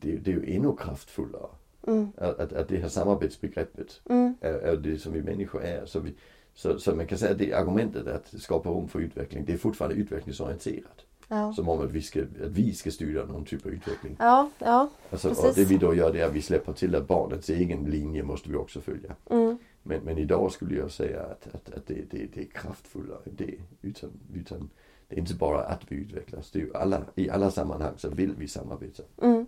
det, 0.00 0.16
det 0.16 0.30
är 0.30 0.34
ju 0.34 0.56
ännu 0.56 0.76
kraftfullare. 0.76 1.46
Mm, 1.86 2.08
Att, 2.16 2.52
att, 2.52 2.68
det 2.68 2.76
här 2.76 2.88
samarbetsbegreppet 2.88 4.00
mm, 4.08 4.34
är, 4.40 4.52
är 4.52 4.76
det 4.76 4.98
som 4.98 5.12
vi 5.12 5.22
människor 5.22 5.62
är. 5.62 5.86
Så, 5.86 6.00
vi, 6.00 6.14
så, 6.54 6.78
så 6.78 6.94
man 6.94 7.06
kan 7.06 7.18
säga 7.18 7.32
att 7.32 7.38
det 7.38 7.52
argumentet 7.52 8.06
att 8.06 8.34
skapa 8.42 8.70
rum 8.70 8.88
för 8.88 8.98
utveckling, 9.00 9.44
det 9.44 9.52
är 9.52 9.56
fortfarande 9.56 9.96
utvecklingsorienterat. 9.96 11.04
ja. 11.28 11.52
Som 11.52 11.68
om 11.68 11.80
att 11.80 11.90
vi 11.92 12.02
ska, 12.02 12.20
att 12.22 12.28
vi 12.50 12.72
ska 12.74 12.90
styra 12.90 13.24
någon 13.24 13.44
typ 13.44 13.66
av 13.66 13.72
utveckling. 13.72 14.16
ja, 14.18 14.50
ja, 14.58 14.90
Alltså, 15.10 15.30
och 15.30 15.36
precis. 15.36 15.54
det 15.56 15.64
vi 15.74 15.78
då 15.78 15.94
gör 15.94 16.12
det 16.12 16.20
är 16.20 16.26
att 16.26 16.32
vi 16.34 16.42
släpper 16.42 16.72
till 16.72 16.94
att 16.94 17.06
barnets 17.08 17.50
egen 17.50 17.84
linje 17.84 18.22
måste 18.22 18.50
vi 18.50 18.56
också 18.56 18.80
följa. 18.80 19.14
mm, 19.30 19.58
Men, 19.82 20.00
men 20.04 20.18
idag 20.18 20.52
skulle 20.52 20.76
jag 20.76 20.90
säga 20.90 21.22
att, 21.22 21.54
att, 21.54 21.74
att 21.74 21.86
det, 21.86 21.94
det, 22.10 22.26
det 22.34 22.40
är 22.40 22.44
kraftfullare 22.44 23.18
än 23.26 23.36
det. 23.36 23.54
Utan, 23.82 24.10
utan 24.34 24.70
det 25.08 25.16
är 25.16 25.20
inte 25.20 25.34
bara 25.34 25.60
att 25.64 25.80
vi 25.88 25.96
utvecklas. 25.96 26.50
Det 26.50 26.58
är 26.58 26.62
ju 26.62 26.74
alla, 26.76 27.02
I 27.14 27.30
alla 27.30 27.50
sammanhang 27.50 27.92
så 27.96 28.10
vill 28.10 28.34
vi 28.38 28.48
samarbeta. 28.48 29.02
mm, 29.22 29.43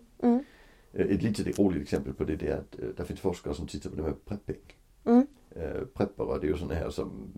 Ett 0.98 1.22
litet 1.22 1.58
roligt 1.58 1.82
exempel 1.82 2.12
på 2.14 2.24
det, 2.24 2.36
det 2.36 2.46
är 2.48 2.56
att 2.58 2.78
eh, 2.78 2.88
det 2.96 3.04
finns 3.04 3.20
forskare 3.20 3.54
som 3.54 3.66
tittar 3.66 3.90
på 3.90 3.96
det 3.96 4.02
med 4.02 4.24
prepping. 4.24 4.76
mm, 5.04 5.26
Eh, 5.50 5.80
Preppare 5.94 6.38
det 6.40 6.46
är 6.46 6.50
ju 6.50 6.56
sådana 6.58 6.74
här 6.74 6.90
som 6.90 7.32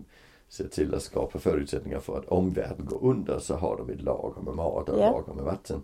ser 0.47 0.67
till 0.67 0.93
att 0.95 1.01
skapa 1.03 1.39
förutsättningar 1.39 1.99
för 1.99 2.17
att 2.17 2.25
om 2.25 2.49
världen 2.49 2.85
går 2.85 3.03
under 3.03 3.39
så 3.39 3.55
har 3.55 3.77
de 3.77 3.89
ett 3.89 4.01
lager 4.01 4.41
med 4.41 4.53
mat 4.55 4.89
och 4.89 4.99
Ja. 4.99 5.11
lager 5.11 5.33
med 5.33 5.43
vatten. 5.45 5.83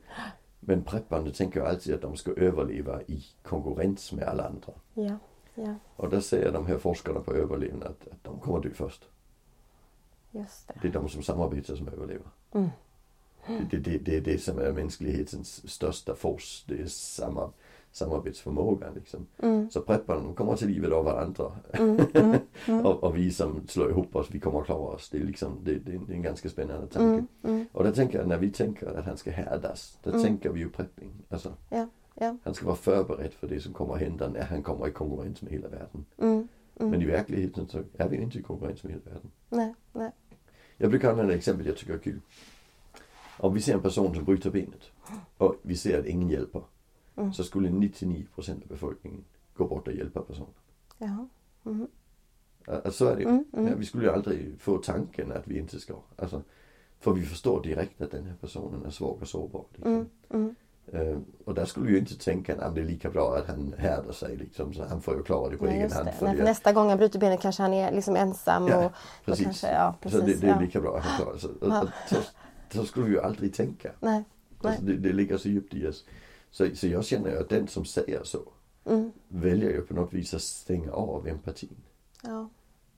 Men 0.60 0.83
prepparna 0.83 1.31
tänker 1.31 1.60
ju 1.60 1.66
alltid 1.66 1.94
att 1.95 2.01
de 2.01 2.16
ska 2.16 2.31
överleva 2.31 3.01
i 3.01 3.25
konkurrens 3.44 4.12
med 4.12 4.24
alla 4.24 4.48
andra. 4.48 4.74
ja, 4.94 5.18
ja, 5.56 5.75
Och 5.95 6.10
där 6.10 6.19
säger 6.19 6.51
de 6.51 6.66
här 6.66 6.78
forskarna 6.78 7.19
på 7.19 7.33
överlevnad 7.33 7.88
att, 7.88 8.07
att 8.07 8.24
de 8.24 8.39
kommer 8.39 8.60
dö 8.62 8.69
först. 8.74 9.06
just 10.31 10.68
det. 10.68 10.74
Det 10.81 10.88
är 10.88 10.92
de 10.92 11.10
som 11.10 11.24
samarbetar 11.24 11.75
som 11.75 11.88
överlever. 11.88 12.28
Mm. 12.52 12.69
Det, 13.47 13.68
det, 13.71 13.78
det, 13.78 13.97
det 13.97 14.18
är 14.18 14.21
det 14.21 14.38
som 14.44 14.59
är 14.59 14.71
mänsklighetens 14.71 15.69
största 15.71 16.16
force. 16.16 16.64
Det 16.68 16.81
är 16.81 16.88
samar, 16.88 17.49
samarbetsförmågan 17.95 18.94
liksom. 18.95 19.28
Mm, 19.40 19.69
Så 19.69 19.81
prepparna 19.81 20.33
kommer 20.33 20.56
till 20.56 20.68
livet 20.68 20.92
av 20.92 21.06
varandra. 21.06 21.52
mm, 21.73 21.99
mm, 22.14 22.35
mm, 22.68 22.85
och, 22.85 23.04
och 23.04 23.18
vi 23.18 23.31
som 23.31 23.68
slår 23.68 23.90
ihop 23.90 24.16
oss, 24.16 24.28
vi 24.31 24.40
kommer 24.40 24.59
att 24.59 24.66
klara 24.66 24.80
oss. 24.80 25.09
Det 25.09 25.18
är 25.18 25.23
liksom, 25.23 25.59
det, 25.64 25.73
det, 25.75 25.92
är 25.92 26.11
en 26.11 26.21
ganska 26.21 26.49
spännande 26.49 26.87
tanke. 26.87 27.04
mm, 27.04 27.28
mm, 27.44 27.66
Och 27.71 27.83
där 27.83 27.92
tänker 27.92 28.18
jag, 28.19 28.28
när 28.28 28.37
vi 28.37 28.52
tänker 28.52 28.87
att 28.87 29.06
han 29.06 29.18
ska 29.18 29.31
härdas, 29.31 29.99
då 30.04 30.11
tänker 30.21 30.49
vi 30.49 30.59
ju 30.59 30.69
prepping. 30.69 31.11
Alltså, 31.30 31.54
ja, 31.69 31.87
ja, 32.14 32.37
han 32.44 32.54
ska 32.54 32.66
vara 32.66 32.75
förberedd 32.75 33.33
för 33.33 33.47
det 33.47 33.59
som 33.59 33.73
kommer 33.73 33.94
att 33.94 33.99
hända 33.99 34.30
när 34.30 34.44
han 34.44 34.64
kommer 34.64 34.87
i 34.87 34.92
konkurrens 34.92 35.42
med 35.42 35.52
hela 35.52 35.68
världen. 35.68 36.06
Men 36.73 37.02
i 37.02 37.06
verkligheten 37.06 37.68
så 37.68 37.80
är 37.97 38.09
vi 38.09 38.18
inte 38.18 38.40
i 38.40 38.42
konkurrens 38.42 38.83
med 38.83 38.92
hela 38.94 39.04
världen. 39.06 39.31
Nej, 39.49 39.73
nej. 39.94 40.11
Jag 40.78 40.90
brukar 40.90 41.11
använda 41.11 41.33
ett 41.33 41.37
exempel 41.37 41.66
jag 41.68 41.78
tycker 41.78 41.94
är 41.94 41.97
kul. 41.97 42.21
Om 43.40 43.54
vi 43.54 43.61
ser 43.61 43.73
en 43.73 43.81
person 43.81 44.16
som 44.16 44.23
bryter 44.23 44.49
benet 44.52 44.92
och 45.37 45.56
vi 45.61 45.75
ser 45.78 45.99
att 45.99 46.06
ingen 46.06 46.30
hjälper. 46.30 46.61
Mm. 47.18 47.34
Så 47.34 47.44
skulle 47.44 47.69
99% 47.69 48.52
av 48.64 48.68
befolkningen 48.68 49.24
gå 49.54 49.68
bort 49.68 49.88
och 49.88 49.94
hjälpa 49.94 50.22
personen. 50.22 50.54
Jaha. 50.98 51.28
Mm, 51.66 51.88
Alltså, 52.68 52.92
så 52.92 53.06
är 53.07 53.16
det 53.16 53.22
ju. 53.22 53.28
mm, 53.30 53.45
mm. 53.54 53.68
Ja, 53.68 53.74
vi 53.78 53.86
skulle 53.86 54.04
ju 54.04 54.12
aldrig 54.12 54.56
få 54.60 54.78
tanken 54.78 55.31
att 55.31 55.48
vi 55.48 55.57
inte 55.60 55.80
ska. 55.80 55.95
Alltså, 56.16 56.42
för 57.00 57.14
vi 57.14 57.26
förstår 57.26 57.64
direkt 57.64 58.02
att 58.02 58.12
den 58.12 58.26
här 58.26 58.36
personen 58.42 58.86
är 58.86 58.90
svag 58.90 59.18
och 59.22 59.28
sårbar. 59.28 59.66
Liksom. 59.74 60.10
Mm, 60.30 60.56
Eh, 60.94 61.18
och 61.45 61.54
där 61.54 61.66
skulle 61.66 61.86
vi 61.86 61.92
ju 61.94 62.00
inte 62.00 62.18
tänka 62.19 62.56
att 62.62 62.76
det 62.76 62.81
är 62.81 62.86
lika 62.86 63.10
bra 63.10 63.38
att 63.38 63.48
han 63.48 63.74
härdar 63.78 64.12
sig 64.12 64.36
liksom. 64.38 64.74
Så 64.74 64.84
han 64.86 65.02
får 65.02 65.16
ju 65.18 65.24
klara 65.24 65.50
det 65.50 65.57
på 65.57 65.66
Nej, 65.66 65.78
egen 65.78 65.92
hand. 65.92 66.10
för 66.10 66.26
Nej, 66.26 66.36
det- 66.38 66.44
nästa 66.44 66.74
gång 66.74 66.90
han 66.90 66.98
bryter 66.98 67.19
benet 67.19 67.42
kanske 67.42 67.62
han 67.64 67.74
är 67.74 67.92
liksom 67.92 68.16
ensam. 68.16 68.68
Ja, 68.68 68.86
och, 68.86 68.92
precis. 69.26 69.45
kanske, 69.45 69.72
ja, 69.72 69.95
precis 70.02 70.19
så 70.19 70.26
det, 70.26 70.34
det 70.34 70.48
är 70.48 70.52
ja. 70.52 70.60
lika 70.60 70.81
bra 70.81 70.98
att 70.98 71.04
han 71.04 71.22
klarar 71.22 71.38
sig. 71.38 71.50
Och, 71.50 71.68
Ja. 71.69 71.81
och, 71.81 71.90
så, 72.10 72.16
så 72.69 72.86
skulle 72.86 73.06
vi 73.06 73.12
ju 73.12 73.22
aldrig 73.22 73.54
tänka. 73.54 73.92
Nej, 74.00 74.24
Alltså, 74.62 74.84
det, 74.84 74.98
det 74.98 75.14
ligger 75.14 75.38
så 75.38 75.50
djupt 75.50 75.74
i 75.74 75.88
oss. 75.88 76.06
Så, 76.56 76.76
så 76.76 76.88
jag 76.88 77.06
känner 77.06 77.35
att 77.35 77.50
den 77.50 77.68
som 77.68 77.85
säger 77.85 78.24
så 78.24 78.40
mm, 78.85 79.12
väljer 79.28 79.69
ju 79.69 79.81
på 79.81 79.94
något 79.94 80.14
vis 80.14 80.33
att 80.33 80.42
stänga 80.42 80.92
av 80.92 81.28
empatin. 81.28 81.76
ja, 82.24 82.50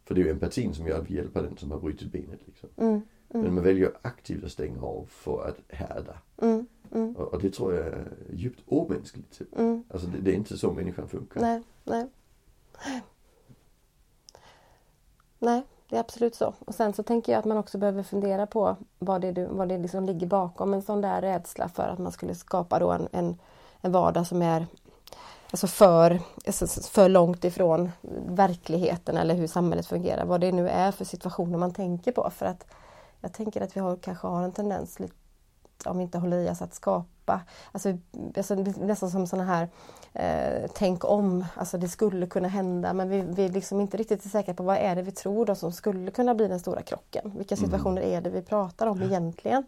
För 0.05 0.15
det 0.15 0.21
är 0.21 0.25
ju 0.25 0.31
empatin 0.31 0.73
som 0.73 0.87
gör 0.87 0.99
att 1.01 1.09
vi 1.09 1.15
hjälper 1.15 1.43
den 1.43 1.57
som 1.57 1.71
har 1.71 1.79
brutit 1.79 2.11
benet. 2.11 2.39
Liksom. 2.45 2.69
mm, 2.77 3.01
Men 3.27 3.41
mm, 3.41 3.55
man 3.55 3.63
väljer 3.63 3.91
aktivt 4.01 4.43
att 4.43 4.51
stänga 4.51 4.81
av 4.81 5.05
för 5.09 5.47
att 5.47 5.57
härda. 5.75 6.17
mm, 6.41 6.67
mm, 6.91 7.15
Och, 7.15 7.33
och 7.33 7.41
det 7.41 7.49
tror 7.53 7.73
jag 7.73 7.87
är 7.87 8.11
djupt 8.33 8.61
omänskligt. 8.65 9.37
Typ. 9.37 9.57
mm. 9.57 9.83
Alltså 9.89 10.07
det, 10.07 10.17
det 10.19 10.31
är 10.31 10.35
inte 10.35 10.57
så 10.57 10.73
människan 10.73 11.07
funkar. 11.07 11.41
Nej, 11.41 11.61
nej. 11.83 12.07
Nej, 15.39 15.63
det 15.89 15.95
är 15.95 15.99
absolut 15.99 16.35
så. 16.35 16.53
Och 16.65 16.75
sen 16.75 16.93
så 16.93 17.03
tänker 17.03 17.31
jag 17.31 17.39
att 17.39 17.45
man 17.45 17.57
också 17.57 17.77
behöver 17.77 18.03
fundera 18.03 18.47
på 18.47 18.75
vad 18.99 19.21
det, 19.21 19.27
är 19.27 19.47
vad 19.49 19.69
det 19.69 19.77
liksom 19.77 20.05
ligger 20.05 20.27
bakom 20.27 20.73
en 20.73 20.81
sån 20.81 21.01
där 21.01 21.21
rädsla 21.21 21.69
för 21.69 21.83
att 21.83 21.99
man 21.99 22.11
skulle 22.11 22.35
skapa 22.35 22.79
då 22.79 22.91
en, 22.91 23.07
en, 23.11 23.37
en 23.81 23.91
vardag 23.91 24.27
som 24.27 24.41
är 24.41 24.67
alltså 25.51 25.67
för, 25.67 26.19
alltså 26.45 26.67
för 26.67 27.09
långt 27.09 27.43
ifrån 27.43 27.91
verkligheten 28.27 29.17
eller 29.17 29.35
hur 29.35 29.47
samhället 29.47 29.87
fungerar. 29.87 30.25
Vad 30.25 30.41
det 30.41 30.51
nu 30.51 30.69
är 30.69 30.91
för 30.91 31.05
situationer 31.05 31.57
man 31.57 31.73
tänker 31.73 32.11
på. 32.11 32.29
För 32.29 32.45
att 32.45 32.65
jag 33.21 33.33
tänker 33.33 33.61
att 33.61 33.75
vi 33.75 33.79
har, 33.79 33.95
kanske 33.95 34.27
har 34.27 34.43
en 34.43 34.51
tendens, 34.51 34.99
lite, 34.99 35.13
om 35.85 35.97
vi 35.97 36.03
inte 36.03 36.17
håller 36.17 36.37
i 36.37 36.49
oss, 36.49 36.61
att 36.61 36.73
skapa 36.73 37.07
Alltså, 37.71 37.97
alltså 38.37 38.55
nästan 38.55 39.11
som 39.11 39.27
sådana 39.27 39.43
här 39.43 39.69
eh, 40.13 40.71
tänk 40.73 41.05
om, 41.05 41.45
alltså 41.55 41.77
det 41.77 41.87
skulle 41.87 42.27
kunna 42.27 42.47
hända 42.47 42.93
men 42.93 43.09
vi, 43.09 43.21
vi 43.21 43.49
liksom 43.49 43.81
inte 43.81 43.97
riktigt 43.97 44.25
är 44.25 44.29
säkra 44.29 44.53
på 44.53 44.63
vad 44.63 44.77
är 44.77 44.95
det 44.95 45.01
vi 45.01 45.11
tror 45.11 45.45
då 45.45 45.55
som 45.55 45.71
skulle 45.71 46.11
kunna 46.11 46.35
bli 46.35 46.47
den 46.47 46.59
stora 46.59 46.81
krocken. 46.81 47.33
Vilka 47.37 47.55
mm. 47.55 47.65
situationer 47.65 48.01
mm. 48.01 48.13
är 48.17 48.21
det 48.21 48.29
vi 48.29 48.41
pratar 48.41 48.87
om 48.87 49.01
egentligen? 49.01 49.63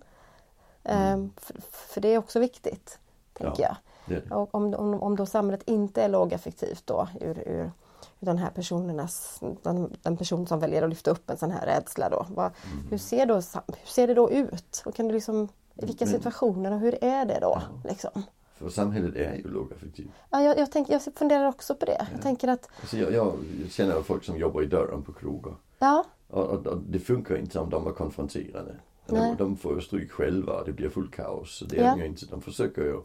Mm. 0.84 1.24
Eh, 1.24 1.30
för, 1.42 1.56
för, 1.62 2.02
det 2.02 2.08
är 2.08 2.18
också 2.18 2.40
viktigt, 2.40 3.00
tänker 3.34 3.64
ja, 3.64 3.78
jag. 4.06 4.40
Och 4.40 4.56
om, 4.56 4.74
om, 4.74 5.02
om 5.04 5.16
då 5.16 5.26
samhället 5.26 5.64
inte 5.66 6.04
är 6.04 6.10
lågaffektivt 6.10 6.88
då 6.88 7.08
ur, 7.22 7.48
ur 7.48 7.72
den 8.20 8.38
här 8.38 8.50
personernas, 8.50 9.40
den, 9.64 9.98
den, 10.02 10.18
person 10.18 10.48
som 10.48 10.60
väljer 10.60 10.84
att 10.84 10.90
lyfta 10.90 11.12
upp 11.12 11.30
en 11.30 11.38
sån 11.38 11.52
här 11.52 11.66
rädsla 11.66 12.10
då. 12.10 12.26
Vad, 12.30 12.46
mm. 12.46 12.88
hur, 12.90 12.98
ser 12.98 13.26
då 13.26 13.34
hur 13.34 13.88
ser 13.88 14.08
det 14.08 14.14
då 14.14 14.32
ut? 14.32 14.84
Och 14.86 14.96
kan 14.96 15.08
du 15.08 15.14
liksom 15.14 15.50
i 15.82 15.86
vilka 15.86 16.06
Men, 16.06 16.14
situationer 16.14 16.72
och 16.72 16.80
hur 16.80 17.04
är 17.04 17.26
det 17.26 17.40
då? 17.42 17.62
Ja. 17.62 17.90
Liksom? 17.90 18.24
För 18.60 18.70
samhället 18.70 19.16
är 19.16 19.36
ju 19.36 19.48
lågaffektivt. 19.48 20.10
Ja, 20.30 20.42
jag, 20.42 20.58
jag, 20.58 20.72
tänker, 20.72 20.94
jag 20.94 21.02
funderar 21.16 21.48
också 21.48 21.76
på 21.76 21.86
det. 21.86 21.96
Ja. 22.00 22.06
Jag 22.12 22.22
tänker 22.22 22.48
att... 22.48 22.70
Alltså 22.82 22.98
jag, 22.98 23.14
jag, 23.14 23.34
känner 23.70 24.02
folk 24.02 24.24
som 24.24 24.38
jobbar 24.38 24.62
i 24.62 24.66
dörren 24.66 25.04
på 25.04 25.14
krogar. 25.14 25.56
Ja. 25.80 26.06
Och, 26.28 26.46
och, 26.46 26.68
och, 26.68 26.78
det 26.90 27.00
funkar 27.00 27.38
inte 27.38 27.60
om 27.60 27.70
de 27.70 27.88
är 27.88 27.92
konfronterade. 27.92 28.76
De, 29.06 29.36
de, 29.38 29.58
får 29.58 29.76
ju 29.76 29.82
stryk 29.82 30.12
själva 30.12 30.54
och 30.54 30.66
det 30.66 30.72
blir 30.72 30.90
fullt 30.90 31.16
kaos. 31.16 31.58
Så 31.58 31.66
det 31.66 31.78
är 31.78 31.98
ja. 31.98 32.06
inte, 32.06 32.26
de 32.26 32.42
försöker 32.42 32.82
ju 32.82 33.02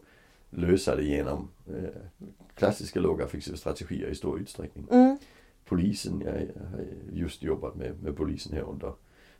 lösa 0.49 0.95
det 0.95 1.03
genom 1.03 1.49
eh, 1.67 1.89
klassiska 2.55 2.99
lågaffektiva 2.99 3.57
strategier 3.57 4.07
i 4.07 4.15
stor 4.15 4.39
utsträckning. 4.39 4.87
Mm. 4.91 5.17
Polisen, 5.65 6.21
jag 6.25 6.31
har 6.31 6.85
just 7.11 7.43
jobbat 7.43 7.75
med, 7.75 8.03
med 8.03 8.17
polisen 8.17 8.53
här 8.53 8.61
under 8.61 8.93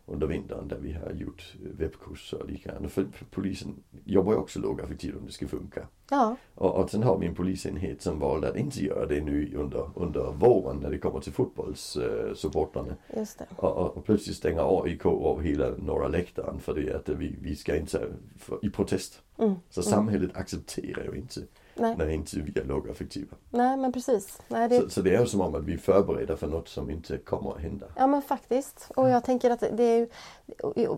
under 0.05 0.27
vintern 0.27 0.67
där 0.67 0.79
vi 0.79 0.93
har 0.93 1.11
gjort 1.11 1.55
webbkurser 1.77 2.41
och 2.41 2.49
liknande. 2.49 2.89
För, 2.89 3.07
polisen 3.31 3.83
jobbar 4.03 4.33
ju 4.33 4.37
också 4.37 4.59
lågaffektivt 4.59 5.15
om 5.15 5.25
det 5.25 5.31
ska 5.31 5.47
funka. 5.47 5.87
Ja. 6.09 6.35
Och, 6.55 6.75
och 6.75 6.89
sen 6.89 7.03
har 7.03 7.17
vi 7.17 7.27
en 7.27 7.35
polisenhet 7.35 8.01
som 8.01 8.19
valde 8.19 8.49
att 8.49 8.55
inte 8.55 8.83
göra 8.83 9.05
det 9.05 9.21
nu 9.21 9.55
under, 9.55 9.89
under 9.95 10.31
våren 10.31 10.77
när 10.77 10.89
det 10.89 10.97
kommer 10.97 11.19
till 11.19 11.33
fotbollssupportrarna. 11.33 12.95
Eh, 13.09 13.23
och, 13.55 13.77
och, 13.77 13.97
och, 13.97 14.05
plötsligt 14.05 14.37
stänger 14.37 14.83
AIK 14.83 15.05
av 15.05 15.41
hela 15.41 15.69
norra 15.77 16.07
läktaren 16.07 16.59
för 16.59 16.73
det 16.73 16.95
att 16.95 17.09
vi, 17.09 17.35
vi 17.41 17.55
ska 17.55 17.75
inte, 17.75 18.07
för, 18.39 18.65
i 18.65 18.69
protest. 18.69 19.21
Mm. 19.37 19.55
Så 19.69 19.81
samhället 19.81 20.29
mm. 20.29 20.41
accepterar 20.41 21.03
ju 21.03 21.19
inte 21.19 21.41
Nej. 21.75 21.95
när 21.97 22.09
inte 22.09 22.39
vi 22.39 22.59
är 22.59 22.65
lågaffektiva. 22.65 23.37
Nej 23.49 23.77
men 23.77 23.93
precis. 23.93 24.41
Nej, 24.47 24.69
det... 24.69 24.81
Så, 24.81 24.89
så, 24.89 25.01
det 25.01 25.15
är 25.15 25.19
ju 25.19 25.25
som 25.25 25.41
om 25.41 25.55
att 25.55 25.63
vi 25.63 25.77
förbereder 25.77 26.35
för 26.35 26.47
något 26.47 26.67
som 26.67 26.89
inte 26.89 27.17
kommer 27.17 27.51
att 27.51 27.61
hända. 27.61 27.85
Ja 27.95 28.07
men 28.07 28.21
faktiskt. 28.21 28.91
Och 28.95 29.09
jag 29.09 29.23
tänker 29.23 29.49
att 29.49 29.59
det 29.59 29.83
är 29.83 30.07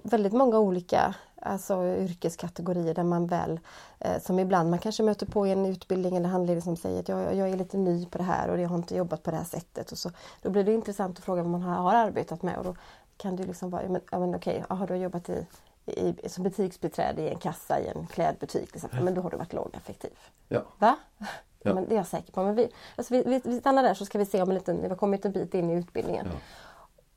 väldigt 0.10 0.34
många 0.34 0.60
olika 0.60 1.16
alltså, 1.41 1.86
yrkeskategorier 1.86 2.94
där 2.94 3.03
man 3.03 3.27
väl, 3.27 3.60
eh, 4.00 4.22
som 4.22 4.39
ibland 4.39 4.70
man 4.70 4.79
kanske 4.79 5.03
möter 5.03 5.25
på 5.25 5.48
i 5.48 5.51
en 5.51 5.65
utbildning 5.65 6.17
eller 6.17 6.29
handledning 6.29 6.62
som 6.62 6.77
säger 6.77 7.00
att 7.00 7.10
jag, 7.10 7.36
jag 7.36 7.50
är 7.50 7.58
lite 7.58 7.77
ny 7.77 8.06
på 8.06 8.17
det 8.17 8.24
här 8.24 8.50
och 8.50 8.60
jag 8.60 8.70
har 8.70 8.77
inte 8.77 8.96
jobbat 8.96 9.24
på 9.24 9.32
det 9.32 9.38
här 9.38 9.44
sättet. 9.44 9.91
Och 9.91 9.98
så, 9.98 10.12
då 10.41 10.50
blir 10.50 10.63
det 10.63 10.74
intressant 10.74 11.17
att 11.17 11.25
fråga 11.25 11.41
vad 11.41 11.51
man 11.51 11.62
har, 11.62 11.75
har 11.75 11.96
arbetat 11.96 12.44
med 12.44 12.58
och 12.58 12.63
då 12.63 12.75
kan 13.17 13.36
det 13.36 13.44
liksom 13.44 13.70
vara, 13.70 13.89
men, 13.89 14.01
ja, 14.12 14.20
men 14.20 14.36
okej, 14.36 14.63
har 14.70 14.88
du 14.88 14.96
jobbat 14.96 15.29
i 15.29 15.46
i, 15.88 16.29
som 16.29 16.44
butiksbiträde 16.44 17.22
i 17.22 17.29
en 17.29 17.39
kassa 17.39 17.79
i 17.79 17.88
en 17.88 18.08
klädbutik. 18.08 18.74
Liksom. 18.74 18.89
Men 19.01 19.13
då 19.13 19.22
har 19.22 19.29
du 19.29 19.38
varit 19.38 19.53
lågaffektiv. 19.53 20.12
Ja. 20.48 20.63
Va? 20.77 20.98
Ja. 21.62 21.74
Men 21.74 21.86
det 21.88 21.96
är 21.96 21.98
jag 21.98 22.08
säker 22.08 22.32
på. 22.32 22.44
Men 22.44 22.56
vi, 22.56 22.70
alltså 22.96 23.13
vi, 23.13 23.24
vi, 23.24 23.41
vi 23.44 23.60
stannar 23.60 23.84
där 23.84 23.94
så 23.94 24.06
ska 24.06 24.17
vi 24.17 24.25
se 24.25 24.41
om 24.41 24.50
en 24.50 24.56
liten, 24.56 24.82
vi 24.82 24.88
har 24.88 24.96
kommit 24.96 25.25
en 25.25 25.32
bit 25.32 25.53
in 25.53 25.70
i 25.70 25.74
utbildningen. 25.74 26.27
Ja. 26.32 26.39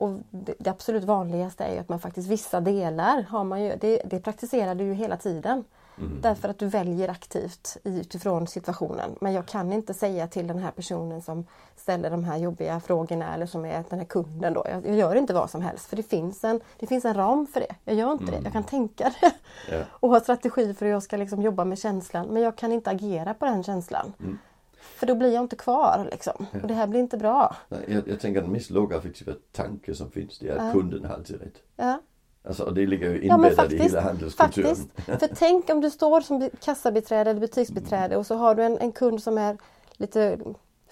Och 0.00 0.18
det, 0.30 0.68
absolut 0.68 1.04
vanligaste 1.04 1.64
är 1.64 1.72
ju 1.72 1.78
att 1.78 1.88
man 1.88 2.00
faktiskt 2.00 2.28
vissa 2.28 2.60
delar 2.60 3.22
har 3.22 3.44
man 3.44 3.62
ju, 3.62 3.76
det, 3.76 4.02
det 4.04 4.20
praktiserar 4.20 4.74
du 4.74 4.84
ju 4.84 4.94
hela 4.94 5.16
tiden. 5.16 5.64
Mm. 5.98 6.20
Därför 6.20 6.48
att 6.48 6.58
du 6.58 6.66
väljer 6.66 7.08
aktivt 7.08 7.76
utifrån 7.84 8.46
situationen. 8.46 9.10
Men 9.20 9.32
jag 9.32 9.46
kan 9.46 9.72
inte 9.72 9.94
säga 9.94 10.26
till 10.26 10.46
den 10.46 10.58
här 10.58 10.70
personen 10.70 11.22
som 11.22 11.46
ställer 11.76 12.10
de 12.10 12.24
här 12.24 12.36
jobbiga 12.36 12.80
frågorna 12.80 13.34
eller 13.34 13.46
som 13.46 13.64
är 13.64 13.84
den 13.88 13.98
här 13.98 14.06
kunden 14.06 14.54
då. 14.54 14.66
Jag, 14.70 14.86
jag 14.86 14.96
gör 14.96 15.16
inte 15.16 15.34
vad 15.34 15.50
som 15.50 15.62
helst 15.62 15.86
för 15.86 15.96
det 15.96 16.02
finns 16.02 16.44
en, 16.44 16.60
det 16.78 16.86
finns 16.86 17.04
en 17.04 17.14
ram 17.14 17.46
för 17.46 17.60
det. 17.60 17.74
Jag 17.84 17.96
gör 17.96 18.12
inte 18.12 18.24
mm. 18.24 18.34
det. 18.34 18.40
Jag 18.44 18.52
kan 18.52 18.64
tänka 18.64 19.12
det. 19.20 19.32
Yeah. 19.72 19.86
Och 19.90 20.08
ha 20.08 20.20
strategi 20.20 20.74
för 20.74 20.86
hur 20.86 20.92
jag 20.92 21.02
ska 21.02 21.16
liksom 21.16 21.42
jobba 21.42 21.64
med 21.64 21.78
känslan. 21.78 22.26
Men 22.26 22.42
jag 22.42 22.56
kan 22.56 22.72
inte 22.72 22.90
agera 22.90 23.34
på 23.34 23.44
den 23.44 23.62
känslan. 23.62 24.12
Mm. 24.20 24.38
För 24.80 25.06
då 25.06 25.14
blir 25.14 25.34
jag 25.34 25.44
inte 25.44 25.56
kvar 25.56 26.08
liksom. 26.10 26.46
Ja. 26.52 26.60
Och 26.62 26.68
det 26.68 26.74
här 26.74 26.86
blir 26.86 27.00
inte 27.00 27.16
bra. 27.16 27.56
Nej, 27.68 27.84
jag, 27.86 28.08
jag 28.08 28.20
tänker 28.20 28.40
att 28.40 28.46
den 28.46 28.52
mest 28.52 28.70
lågaffektiva 28.70 29.32
tanke 29.52 29.94
som 29.94 30.10
finns 30.10 30.38
det 30.38 30.48
är 30.48 30.56
att 30.56 30.66
ja. 30.66 30.72
kunden 30.72 31.04
har 31.04 31.14
alltid 31.14 31.40
rätt. 31.40 31.62
Ja. 31.76 32.00
Alltså 32.44 32.70
det 32.70 32.86
ligger 32.86 33.10
ju 33.10 33.22
inbäddat 33.22 33.50
ja, 33.50 33.56
faktiskt, 33.56 33.80
i 33.80 33.88
hela 33.88 34.00
handelskulturen. 34.00 34.76
Faktiskt. 34.76 35.20
För 35.20 35.28
tänk 35.34 35.70
om 35.70 35.80
du 35.80 35.90
står 35.90 36.20
som 36.20 36.50
kassabiträde 36.60 37.30
eller 37.30 37.40
butiksbiträde 37.40 38.16
och 38.16 38.26
så 38.26 38.34
har 38.34 38.54
du 38.54 38.62
en, 38.62 38.78
en 38.78 38.92
kund 38.92 39.22
som 39.22 39.38
är 39.38 39.58
lite 39.92 40.38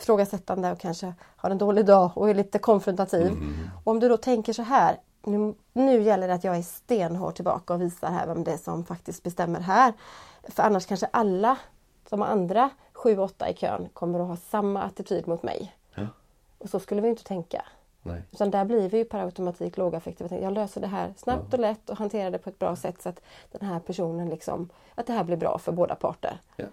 ifrågasättande 0.01 0.73
och 0.73 0.81
kanske 0.81 1.15
har 1.37 1.51
en 1.51 1.59
dålig 1.59 1.87
dag 1.87 2.11
och 2.15 2.31
är 2.31 2.35
lite 2.35 2.59
konfrontativ. 2.59 3.27
Mm. 3.27 3.55
Och 3.85 3.93
om 3.93 4.01
du 4.01 4.09
då 4.09 4.17
tänker 4.17 4.53
så 4.53 4.63
här, 4.63 4.97
nu, 5.25 5.55
nu 5.73 6.03
gäller 6.03 6.29
det 6.29 6.35
att 6.35 6.45
jag 6.45 6.57
är 6.57 6.63
stenhård 6.63 7.35
tillbaka 7.35 7.75
och 7.75 7.83
visar 7.83 8.11
här 8.11 8.27
vem 8.27 8.45
det 8.45 8.53
är 8.53 8.57
som 8.57 8.85
faktiskt 8.85 9.23
bestämmer 9.23 9.61
här. 9.61 9.93
För 10.49 10.63
annars 10.63 10.87
kanske 10.87 11.07
alla 11.11 11.57
de 12.11 12.23
andra 12.23 12.71
sju, 12.99 13.19
åtta 13.19 13.51
i 13.51 13.55
kön 13.55 13.89
kommer 13.93 14.21
att 14.21 14.29
ha 14.29 14.37
samma 14.37 14.83
attityd 14.83 15.29
mot 15.29 15.43
mig. 15.43 15.77
Ja. 15.95 16.07
Och 16.59 16.71
så 16.71 16.81
skulle 16.81 17.01
vi 17.01 17.09
inte 17.09 17.25
tänka. 17.25 17.65
Nej. 18.03 18.23
Utan 18.33 18.51
där 18.51 18.65
blir 18.65 18.89
vi 18.89 18.99
ju 18.99 19.05
per 19.05 19.19
automatik 19.19 19.77
lågaffektiva. 19.77 20.39
Jag 20.39 20.53
löser 20.53 20.81
det 20.81 20.87
här 20.87 21.15
snabbt 21.17 21.47
ja. 21.51 21.57
och 21.57 21.61
lätt 21.61 21.91
och 21.91 21.97
hanterar 21.97 22.31
det 22.31 22.39
på 22.39 22.51
ett 22.51 22.59
bra 22.59 22.77
sätt 22.77 23.03
så 23.03 23.09
att 23.09 23.21
den 23.51 23.69
här 23.69 23.81
personen 23.81 24.29
liksom, 24.29 24.69
att 24.95 25.07
det 25.07 25.13
här 25.13 25.25
blir 25.25 25.37
bra 25.37 25.59
för 25.59 25.73
båda 25.73 25.95
parter. 25.95 26.41
Ja. 26.57 26.65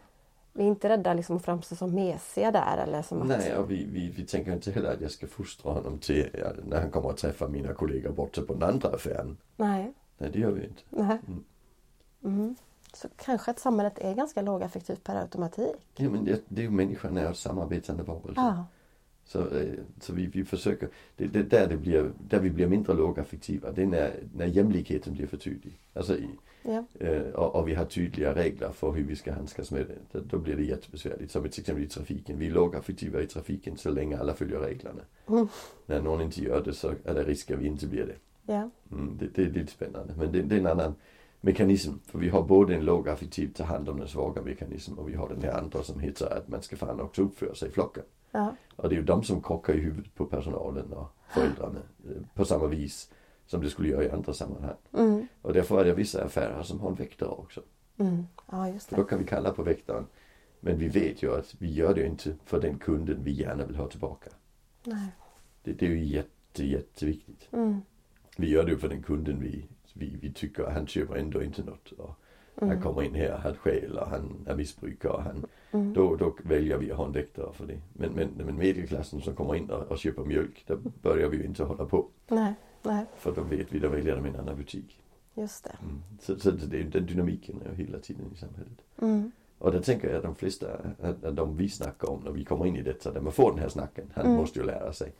Vi 0.53 0.63
är 0.63 0.67
inte 0.67 0.89
rädda 0.89 1.13
liksom 1.13 1.35
att 1.35 1.45
framstå 1.45 1.75
som 1.75 1.95
mesiga 1.95 2.51
där 2.51 2.77
eller 2.77 3.01
som 3.01 3.21
att... 3.21 3.27
Nej, 3.27 3.55
och 3.57 3.71
vi, 3.71 3.85
vi, 3.85 4.09
vi 4.09 4.25
tänker 4.25 4.53
inte 4.53 4.71
heller 4.71 4.93
att 4.93 5.01
jag 5.01 5.11
ska 5.11 5.27
fostra 5.27 5.73
honom 5.73 5.97
till 5.97 6.29
när 6.63 6.81
han 6.81 6.91
kommer 6.91 7.09
att 7.09 7.17
träffa 7.17 7.47
mina 7.47 7.73
kollegor 7.73 8.11
borta 8.11 8.41
på 8.41 8.53
den 8.53 8.63
andra 8.63 8.89
affären. 8.89 9.37
Nej. 9.57 9.93
Nej, 10.17 10.29
det 10.33 10.39
gör 10.39 10.51
vi 10.51 10.63
inte. 10.63 10.81
Nej. 10.89 11.17
Mm. 11.27 11.43
Mm. 12.23 12.55
Så 12.95 13.07
kanske 13.15 13.51
att 13.51 13.59
samhället 13.59 13.99
är 13.99 14.15
ganska 14.15 14.41
lågaffektivt 14.41 15.03
per 15.03 15.15
automatik. 15.15 15.75
Ja, 15.95 16.09
men 16.09 16.25
det, 16.25 16.41
det 16.47 16.61
är 16.61 16.63
ju 16.63 16.71
människan 16.71 17.17
är 17.17 17.33
samarbetande 17.33 18.03
varelse. 18.03 18.33
Ja. 18.35 18.65
Så, 19.25 19.39
eh, 19.39 19.73
så 20.01 20.13
vi, 20.13 20.25
vi 20.25 20.45
försöker, 20.45 20.89
det, 21.17 21.25
det 21.25 21.43
där, 21.43 21.67
det 21.67 21.77
blir, 21.77 22.11
där 22.29 22.39
vi 22.39 22.49
blir 22.49 22.67
mindre 22.67 22.93
lågaffektiva, 22.93 23.71
det 23.71 23.81
är 23.81 23.85
när, 23.85 24.23
när 24.35 24.45
jämlikheten 24.45 25.13
blir 25.13 25.27
för 25.27 25.37
tydlig. 25.37 25.79
Alltså, 25.93 26.17
ja. 26.63 26.85
eh, 26.99 27.21
och, 27.21 27.55
och, 27.55 27.67
vi 27.67 27.73
har 27.73 27.85
tydliga 27.85 28.35
regler 28.35 28.71
för 28.71 28.91
hur 28.91 29.03
vi 29.03 29.15
ska 29.15 29.33
handskas 29.33 29.71
med 29.71 29.85
det. 30.11 30.19
Då 30.19 30.37
blir 30.37 30.55
det 30.55 30.63
jättebesvärligt. 30.63 31.31
Som 31.31 31.49
till 31.49 31.59
exempel 31.61 31.83
i 31.83 31.87
trafiken. 31.87 32.39
Vi 32.39 32.47
är 32.47 32.51
lågaffektiva 32.51 33.21
i 33.21 33.27
trafiken 33.27 33.77
så 33.77 33.89
länge 33.89 34.19
alla 34.19 34.33
följer 34.33 34.59
reglerna. 34.59 35.01
Mm. 35.29 35.47
När 35.85 36.01
någon 36.01 36.21
inte 36.21 36.43
gör 36.43 36.63
det 36.63 36.73
så 36.73 36.93
är 37.05 37.13
det 37.13 37.23
risk 37.23 37.51
att 37.51 37.59
vi 37.59 37.67
inte 37.67 37.87
blir 37.87 38.05
det. 38.05 38.15
Ja. 38.53 38.69
Mm, 38.91 39.17
det, 39.17 39.27
det, 39.35 39.41
är 39.41 39.49
lite 39.49 39.71
spännande. 39.71 40.13
Men 40.17 40.31
det, 40.31 40.41
det 40.41 40.55
är 40.55 40.59
en 40.59 40.67
annan 40.67 40.95
mekanism. 41.45 41.93
För 42.05 42.19
vi 42.19 42.29
har 42.29 42.43
både 42.43 42.75
en 42.75 42.85
lågaffektiv 42.85 43.53
ta 43.53 43.63
hand 43.63 43.89
om 43.89 43.99
den 43.99 44.07
svaga 44.07 44.41
mekanism 44.41 44.93
och 44.99 45.09
vi 45.09 45.15
har 45.15 45.29
den 45.29 45.41
här 45.41 45.57
andra 45.57 45.83
som 45.83 45.99
heter 45.99 46.37
att 46.37 46.47
man 46.47 46.61
ska 46.61 46.75
fan 46.75 47.01
också 47.01 47.21
uppföra 47.21 47.55
sig 47.55 47.69
i 47.69 47.71
flocken. 47.71 48.03
Ja. 48.31 48.55
Och 48.75 48.89
det 48.89 48.95
är 48.95 48.97
ju 48.97 49.03
de 49.03 49.23
som 49.23 49.41
krockar 49.41 49.73
i 49.73 49.79
huvudet 49.79 50.15
på 50.15 50.25
personalen 50.25 50.93
och 50.93 51.07
föräldrarna 51.29 51.79
på 52.33 52.45
samma 52.45 52.67
vis 52.67 53.11
som 53.45 53.61
det 53.61 53.69
skulle 53.69 53.89
göra 53.89 54.03
i 54.03 54.09
andra 54.09 54.33
sammanhang. 54.33 54.75
Mm. 54.93 55.27
Och 55.41 55.53
därför 55.53 55.81
är 55.81 55.85
det 55.85 55.93
vissa 55.93 56.23
affärer 56.23 56.63
som 56.63 56.79
har 56.79 56.89
en 56.89 56.95
väktare 56.95 57.29
också. 57.29 57.61
Mm. 57.97 58.23
Ja, 58.51 58.69
just 58.69 58.89
det. 58.89 58.95
För 58.95 59.01
då 59.01 59.07
kan 59.07 59.19
vi 59.19 59.25
kalla 59.25 59.51
på 59.51 59.63
väktaren. 59.63 60.05
Men 60.59 60.77
vi 60.77 60.87
vet 60.87 61.23
ju 61.23 61.37
att 61.39 61.55
vi 61.59 61.73
gör 61.73 61.93
det 61.93 62.05
inte 62.05 62.35
för 62.45 62.61
den 62.61 62.77
kunden 62.77 63.23
vi 63.23 63.31
gärna 63.31 63.65
vill 63.65 63.75
ha 63.75 63.87
tillbaka. 63.87 64.29
Nej. 64.83 65.07
Det, 65.63 65.73
det 65.73 65.85
är 65.85 65.89
ju 65.89 66.05
jätte, 66.05 66.65
jätteviktigt. 66.65 67.47
Mm. 67.51 67.81
Vi 68.37 68.49
gör 68.49 68.63
det 68.63 68.71
ju 68.71 68.77
för 68.77 68.89
den 68.89 69.03
kunden 69.03 69.39
vi, 69.39 69.67
vi, 69.95 70.17
vi 70.21 70.33
tycker 70.33 70.63
att 70.63 70.73
han 70.73 70.87
köper 70.87 71.15
ändå 71.15 71.43
inte 71.43 71.63
något. 71.63 71.91
Och 71.91 72.19
Mm. 72.57 72.69
Han 72.69 72.81
kommer 72.81 73.03
in 73.03 73.15
här, 73.15 73.37
han 73.37 73.55
stjäl 73.55 73.99
han 74.09 74.45
är 74.47 74.55
missbrukare. 74.55 75.21
Han, 75.21 75.45
mm. 75.71 75.93
då, 75.93 76.15
då 76.15 76.35
väljer 76.43 76.77
vi 76.77 76.91
att 76.91 76.97
ha 76.97 77.05
en 77.05 77.11
väktare 77.11 77.53
för 77.53 77.65
det. 77.65 77.81
Men, 77.93 78.11
men, 78.11 78.29
men 78.45 78.57
medelklassen 78.57 79.21
som 79.21 79.35
kommer 79.35 79.55
in 79.55 79.69
och, 79.69 79.91
och 79.91 79.97
köper 79.97 80.23
mjölk, 80.23 80.63
där 80.67 80.77
börjar 81.01 81.29
vi 81.29 81.37
ju 81.37 81.43
inte 81.43 81.63
hålla 81.63 81.85
på. 81.85 82.07
Nej, 82.27 82.53
nej. 82.81 83.05
För 83.17 83.35
då 83.35 83.41
vet 83.41 83.73
vi, 83.73 83.79
då 83.79 83.89
väljer 83.89 84.15
de 84.15 84.25
en 84.25 84.35
annan 84.35 84.57
butik. 84.57 85.01
Just 85.33 85.63
det. 85.63 85.77
Mm. 85.83 86.01
Så, 86.19 86.39
så 86.39 86.51
det, 86.51 86.83
den 86.83 87.05
dynamiken 87.05 87.61
är 87.65 87.69
ju 87.69 87.85
hela 87.85 87.99
tiden 87.99 88.25
i 88.33 88.37
samhället. 88.37 88.81
Mm. 89.01 89.31
Och 89.57 89.71
det 89.71 89.81
tänker 89.81 90.07
jag 90.07 90.17
att 90.17 90.23
de 90.23 90.35
flesta, 90.35 90.67
att 91.01 91.35
de 91.35 91.57
vi 91.57 91.69
snackar 91.69 92.09
om 92.09 92.21
när 92.23 92.31
vi 92.31 92.45
kommer 92.45 92.65
in 92.65 92.75
i 92.75 92.81
detta, 92.81 93.11
där 93.11 93.21
man 93.21 93.33
får 93.33 93.51
den 93.51 93.59
här 93.59 93.69
snacken, 93.69 94.11
han 94.15 94.25
mm. 94.25 94.37
måste 94.37 94.59
ju 94.59 94.65
lära 94.65 94.93
sig. 94.93 95.11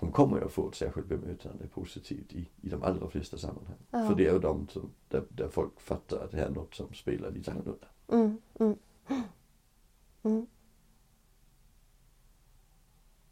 De 0.00 0.12
kommer 0.12 0.38
ju 0.38 0.44
att 0.44 0.52
få 0.52 0.68
ett 0.68 0.74
särskilt 0.74 1.06
bemötande 1.06 1.66
positivt 1.66 2.32
i, 2.32 2.48
i 2.60 2.68
de 2.68 2.82
allra 2.82 3.08
flesta 3.08 3.38
sammanhang. 3.38 3.76
Ja. 3.90 4.06
För 4.08 4.14
det 4.14 4.26
är 4.26 4.32
ju 4.32 4.38
de 4.38 4.68
som, 4.68 4.90
där, 5.08 5.24
där 5.28 5.48
folk 5.48 5.80
fattar 5.80 6.16
att 6.16 6.30
det 6.30 6.36
här 6.36 6.46
är 6.46 6.50
något 6.50 6.74
som 6.74 6.94
spelar 6.94 7.30
lite 7.30 7.50
annorlunda. 7.50 7.86
Mm, 8.08 8.38
mm. 8.58 8.76
Mm. 10.22 10.46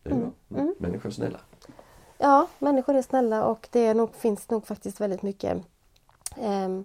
Det 0.03 0.11
är 0.11 0.15
bra. 0.15 0.31
Mm. 0.49 0.63
Mm. 0.63 0.75
Människor 0.79 1.09
är 1.09 1.13
snälla. 1.13 1.41
Ja, 2.19 2.49
människor 2.59 2.95
är 2.95 3.03
snälla 3.03 3.47
och 3.47 3.69
det 3.73 3.95
nog, 3.95 4.15
finns 4.15 4.51
nog 4.51 4.67
faktiskt 4.67 5.01
väldigt 5.01 5.23
mycket 5.23 5.67
eh, 6.37 6.81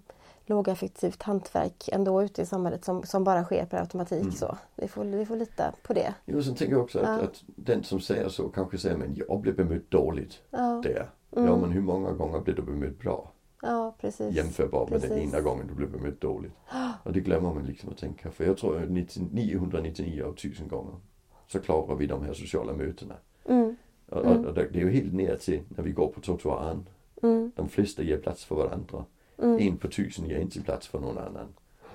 lågaffektivt 0.55 1.23
hantverk 1.23 1.89
ändå 1.91 2.23
ute 2.23 2.41
i 2.41 2.45
samhället 2.45 2.85
som, 2.85 3.03
som 3.03 3.23
bara 3.23 3.43
sker 3.43 3.65
per 3.65 3.77
automatik. 3.79 4.21
Mm. 4.21 4.31
Så 4.31 4.57
vi 4.75 4.87
får, 4.87 5.03
vi 5.03 5.25
får 5.25 5.35
lita 5.35 5.73
på 5.83 5.93
det. 5.93 6.13
Jo, 6.25 6.43
sen 6.43 6.55
tänker 6.55 6.73
jag 6.75 6.83
också 6.83 6.99
att, 6.99 7.05
Ja. 7.05 7.23
att 7.23 7.43
den 7.45 7.83
som 7.83 7.99
säger 7.99 8.29
så 8.29 8.49
kanske 8.49 8.77
säger 8.77 8.97
men 8.97 9.15
jag 9.27 9.41
blev 9.41 9.55
bemött 9.55 9.91
dåligt 9.91 10.39
Ja, 10.49 10.81
där. 10.83 11.09
Mm. 11.35 11.49
Ja 11.49 11.57
men 11.57 11.71
hur 11.71 11.81
många 11.81 12.11
gånger 12.11 12.39
blev 12.39 12.55
du 12.55 12.61
bemött 12.61 12.99
bra? 12.99 13.31
ja 13.61 13.95
precis. 14.01 14.35
Jämförbart 14.35 14.89
med 14.89 15.01
den 15.01 15.09
Precis. 15.09 15.33
ena 15.33 15.41
gången 15.41 15.67
du 15.67 15.73
blev 15.73 15.91
bemött 15.91 16.21
dåligt. 16.21 16.53
Och 17.03 17.13
det 17.13 17.19
glömmer 17.19 17.53
man 17.53 17.63
liksom 17.65 17.89
att 17.89 17.97
tänka. 17.97 18.31
För 18.31 18.45
jag 18.45 18.57
tror 18.57 18.83
att 18.83 18.89
90 18.91 19.27
999 19.31 20.23
av 20.23 20.33
1000 20.33 20.67
gånger 20.67 20.95
så 21.47 21.59
klarar 21.59 21.95
vi 21.95 22.07
de 22.07 22.23
här 22.25 22.33
sociala 22.33 22.73
mötena. 22.73 23.15
Mm, 23.45 23.75
Och, 24.09 24.25
Mm. 24.25 24.37
och, 24.39 24.45
och 24.45 24.53
det 24.53 24.67
det 24.73 24.79
är 24.79 24.83
ju 24.83 24.91
helt 24.91 25.13
ner 25.13 25.35
till 25.35 25.61
när 25.69 25.83
vi 25.83 25.91
går 25.91 26.07
på 26.07 26.21
trottoaren. 26.21 26.87
mm, 27.23 27.51
De 27.55 27.69
flesta 27.69 28.03
ger 28.03 28.17
plats 28.17 28.45
för 28.45 28.55
varandra. 28.55 29.05
Mm, 29.41 29.59
En 29.59 29.77
på 29.77 29.87
tusen 29.87 30.25
ger 30.29 30.39
inte 30.39 30.61
plats 30.61 30.87
för 30.87 30.99
någon 30.99 31.17
annan. 31.17 31.47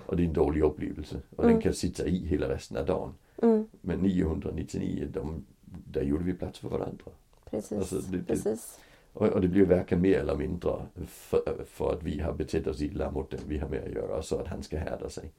Och 0.06 0.16
det 0.16 0.22
är 0.22 0.26
en 0.26 0.32
dålig 0.32 0.62
upplevelse. 0.62 1.16
Och 1.36 1.44
Mm. 1.44 1.54
den 1.54 1.62
kan 1.62 1.72
sitta 1.74 2.06
i 2.06 2.26
hela 2.26 2.48
resten 2.48 2.76
av 2.76 2.86
dagen. 2.86 3.14
mm, 3.42 3.68
Men 3.80 3.98
999, 3.98 5.08
de, 5.12 5.44
där 5.64 6.02
gjorde 6.02 6.24
vi 6.24 6.32
plats 6.34 6.58
för 6.58 6.68
varandra. 6.68 7.04
precis. 7.50 7.78
Alltså, 7.78 7.98
det- 7.98 8.16
det- 8.18 8.24
precis. 8.24 8.78
Och, 9.12 9.26
och 9.28 9.40
det 9.40 9.48
blir 9.48 9.66
varken 9.66 10.00
mer 10.00 10.18
eller 10.18 10.36
mindre 10.36 10.76
för, 11.06 11.64
för 11.66 11.92
att 11.92 12.02
vi 12.02 12.20
har 12.20 12.32
betett 12.32 12.66
oss 12.66 12.80
illa 12.82 13.10
mot 13.10 13.30
den 13.30 13.40
vi 13.48 13.58
har 13.58 13.68
med 13.68 13.84
att 13.84 13.90
göra 13.92 14.22
så 14.22 14.38
att 14.38 14.46
han 14.48 14.62
ska 14.62 14.78
härda 14.78 15.08
sig. 15.10 15.32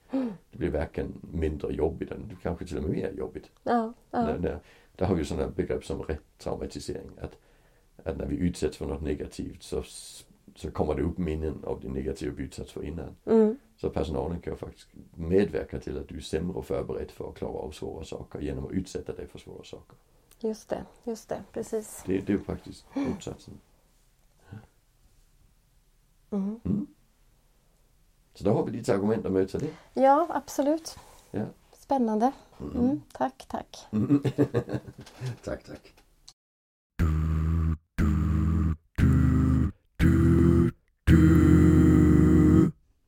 Det 0.52 0.58
blir 0.58 0.70
varken 0.70 1.14
mindre 1.34 1.74
jobbigt, 1.74 2.12
än 2.12 2.38
kanske 2.44 2.66
till 2.66 2.78
och 2.78 2.84
med 2.84 2.92
mer 2.92 3.12
jobbigt. 3.18 3.50
Ja, 3.64 3.94
ja, 4.12 4.22
När, 4.26 4.38
när, 4.38 4.60
där 4.96 5.06
har 5.06 5.16
vi 5.16 5.26
sådana 5.26 5.52
begrepp 5.52 5.86
som 5.86 6.02
retraumatisering. 6.04 7.10
Att, 7.22 7.38
att 8.08 8.18
när 8.18 8.26
vi 8.26 8.36
utsätts 8.36 8.78
för 8.78 8.86
något 8.86 9.02
negativt 9.02 9.64
så, 9.64 9.84
så 10.58 10.72
kommer 10.72 10.96
det 10.96 11.02
upp 11.02 11.18
minnen 11.18 11.64
av 11.66 11.80
det 11.82 11.90
negativa 11.90 12.34
vi 12.36 12.44
utsatts 12.44 12.72
för 12.72 12.84
innan. 12.86 13.16
mm, 13.26 13.58
Så 13.78 13.90
personalen 13.90 14.42
kan 14.42 14.58
faktiskt 14.58 14.88
medverka 15.16 15.80
till 15.80 15.98
att 15.98 16.08
du 16.08 16.18
är 16.18 16.22
sämre 16.22 16.62
förberedd 16.62 17.12
för 17.12 17.30
att 17.30 17.36
klara 17.36 17.54
av 17.58 17.72
svåra 17.72 18.04
saker 18.06 18.40
genom 18.40 18.66
att 18.66 18.72
utsätta 18.72 19.14
dig 19.14 19.28
för 19.28 19.40
svåra 19.40 19.64
saker. 19.64 19.98
just 20.40 20.70
det, 20.70 20.86
just 21.04 21.30
det, 21.30 21.44
precis. 21.54 22.04
Det, 22.06 22.20
det 22.20 22.34
är 22.34 22.38
faktiskt 22.38 22.86
motsatsen. 22.94 23.54
Mm. 26.30 26.60
Mm. 26.66 26.88
Så 28.34 28.44
då 28.44 28.54
har 28.54 28.66
vi 28.66 28.72
lite 28.72 28.94
argument 28.94 29.26
att 29.26 29.32
möta 29.32 29.58
det. 29.58 29.70
Ja, 29.94 30.28
absolut. 30.30 30.96
Ja. 31.32 31.46
Spännande. 31.74 32.32
Mm. 32.62 32.78
Mm, 32.80 33.02
tack, 33.14 33.46
tack. 33.48 33.78
Tack, 35.44 35.64
tack. 35.64 35.94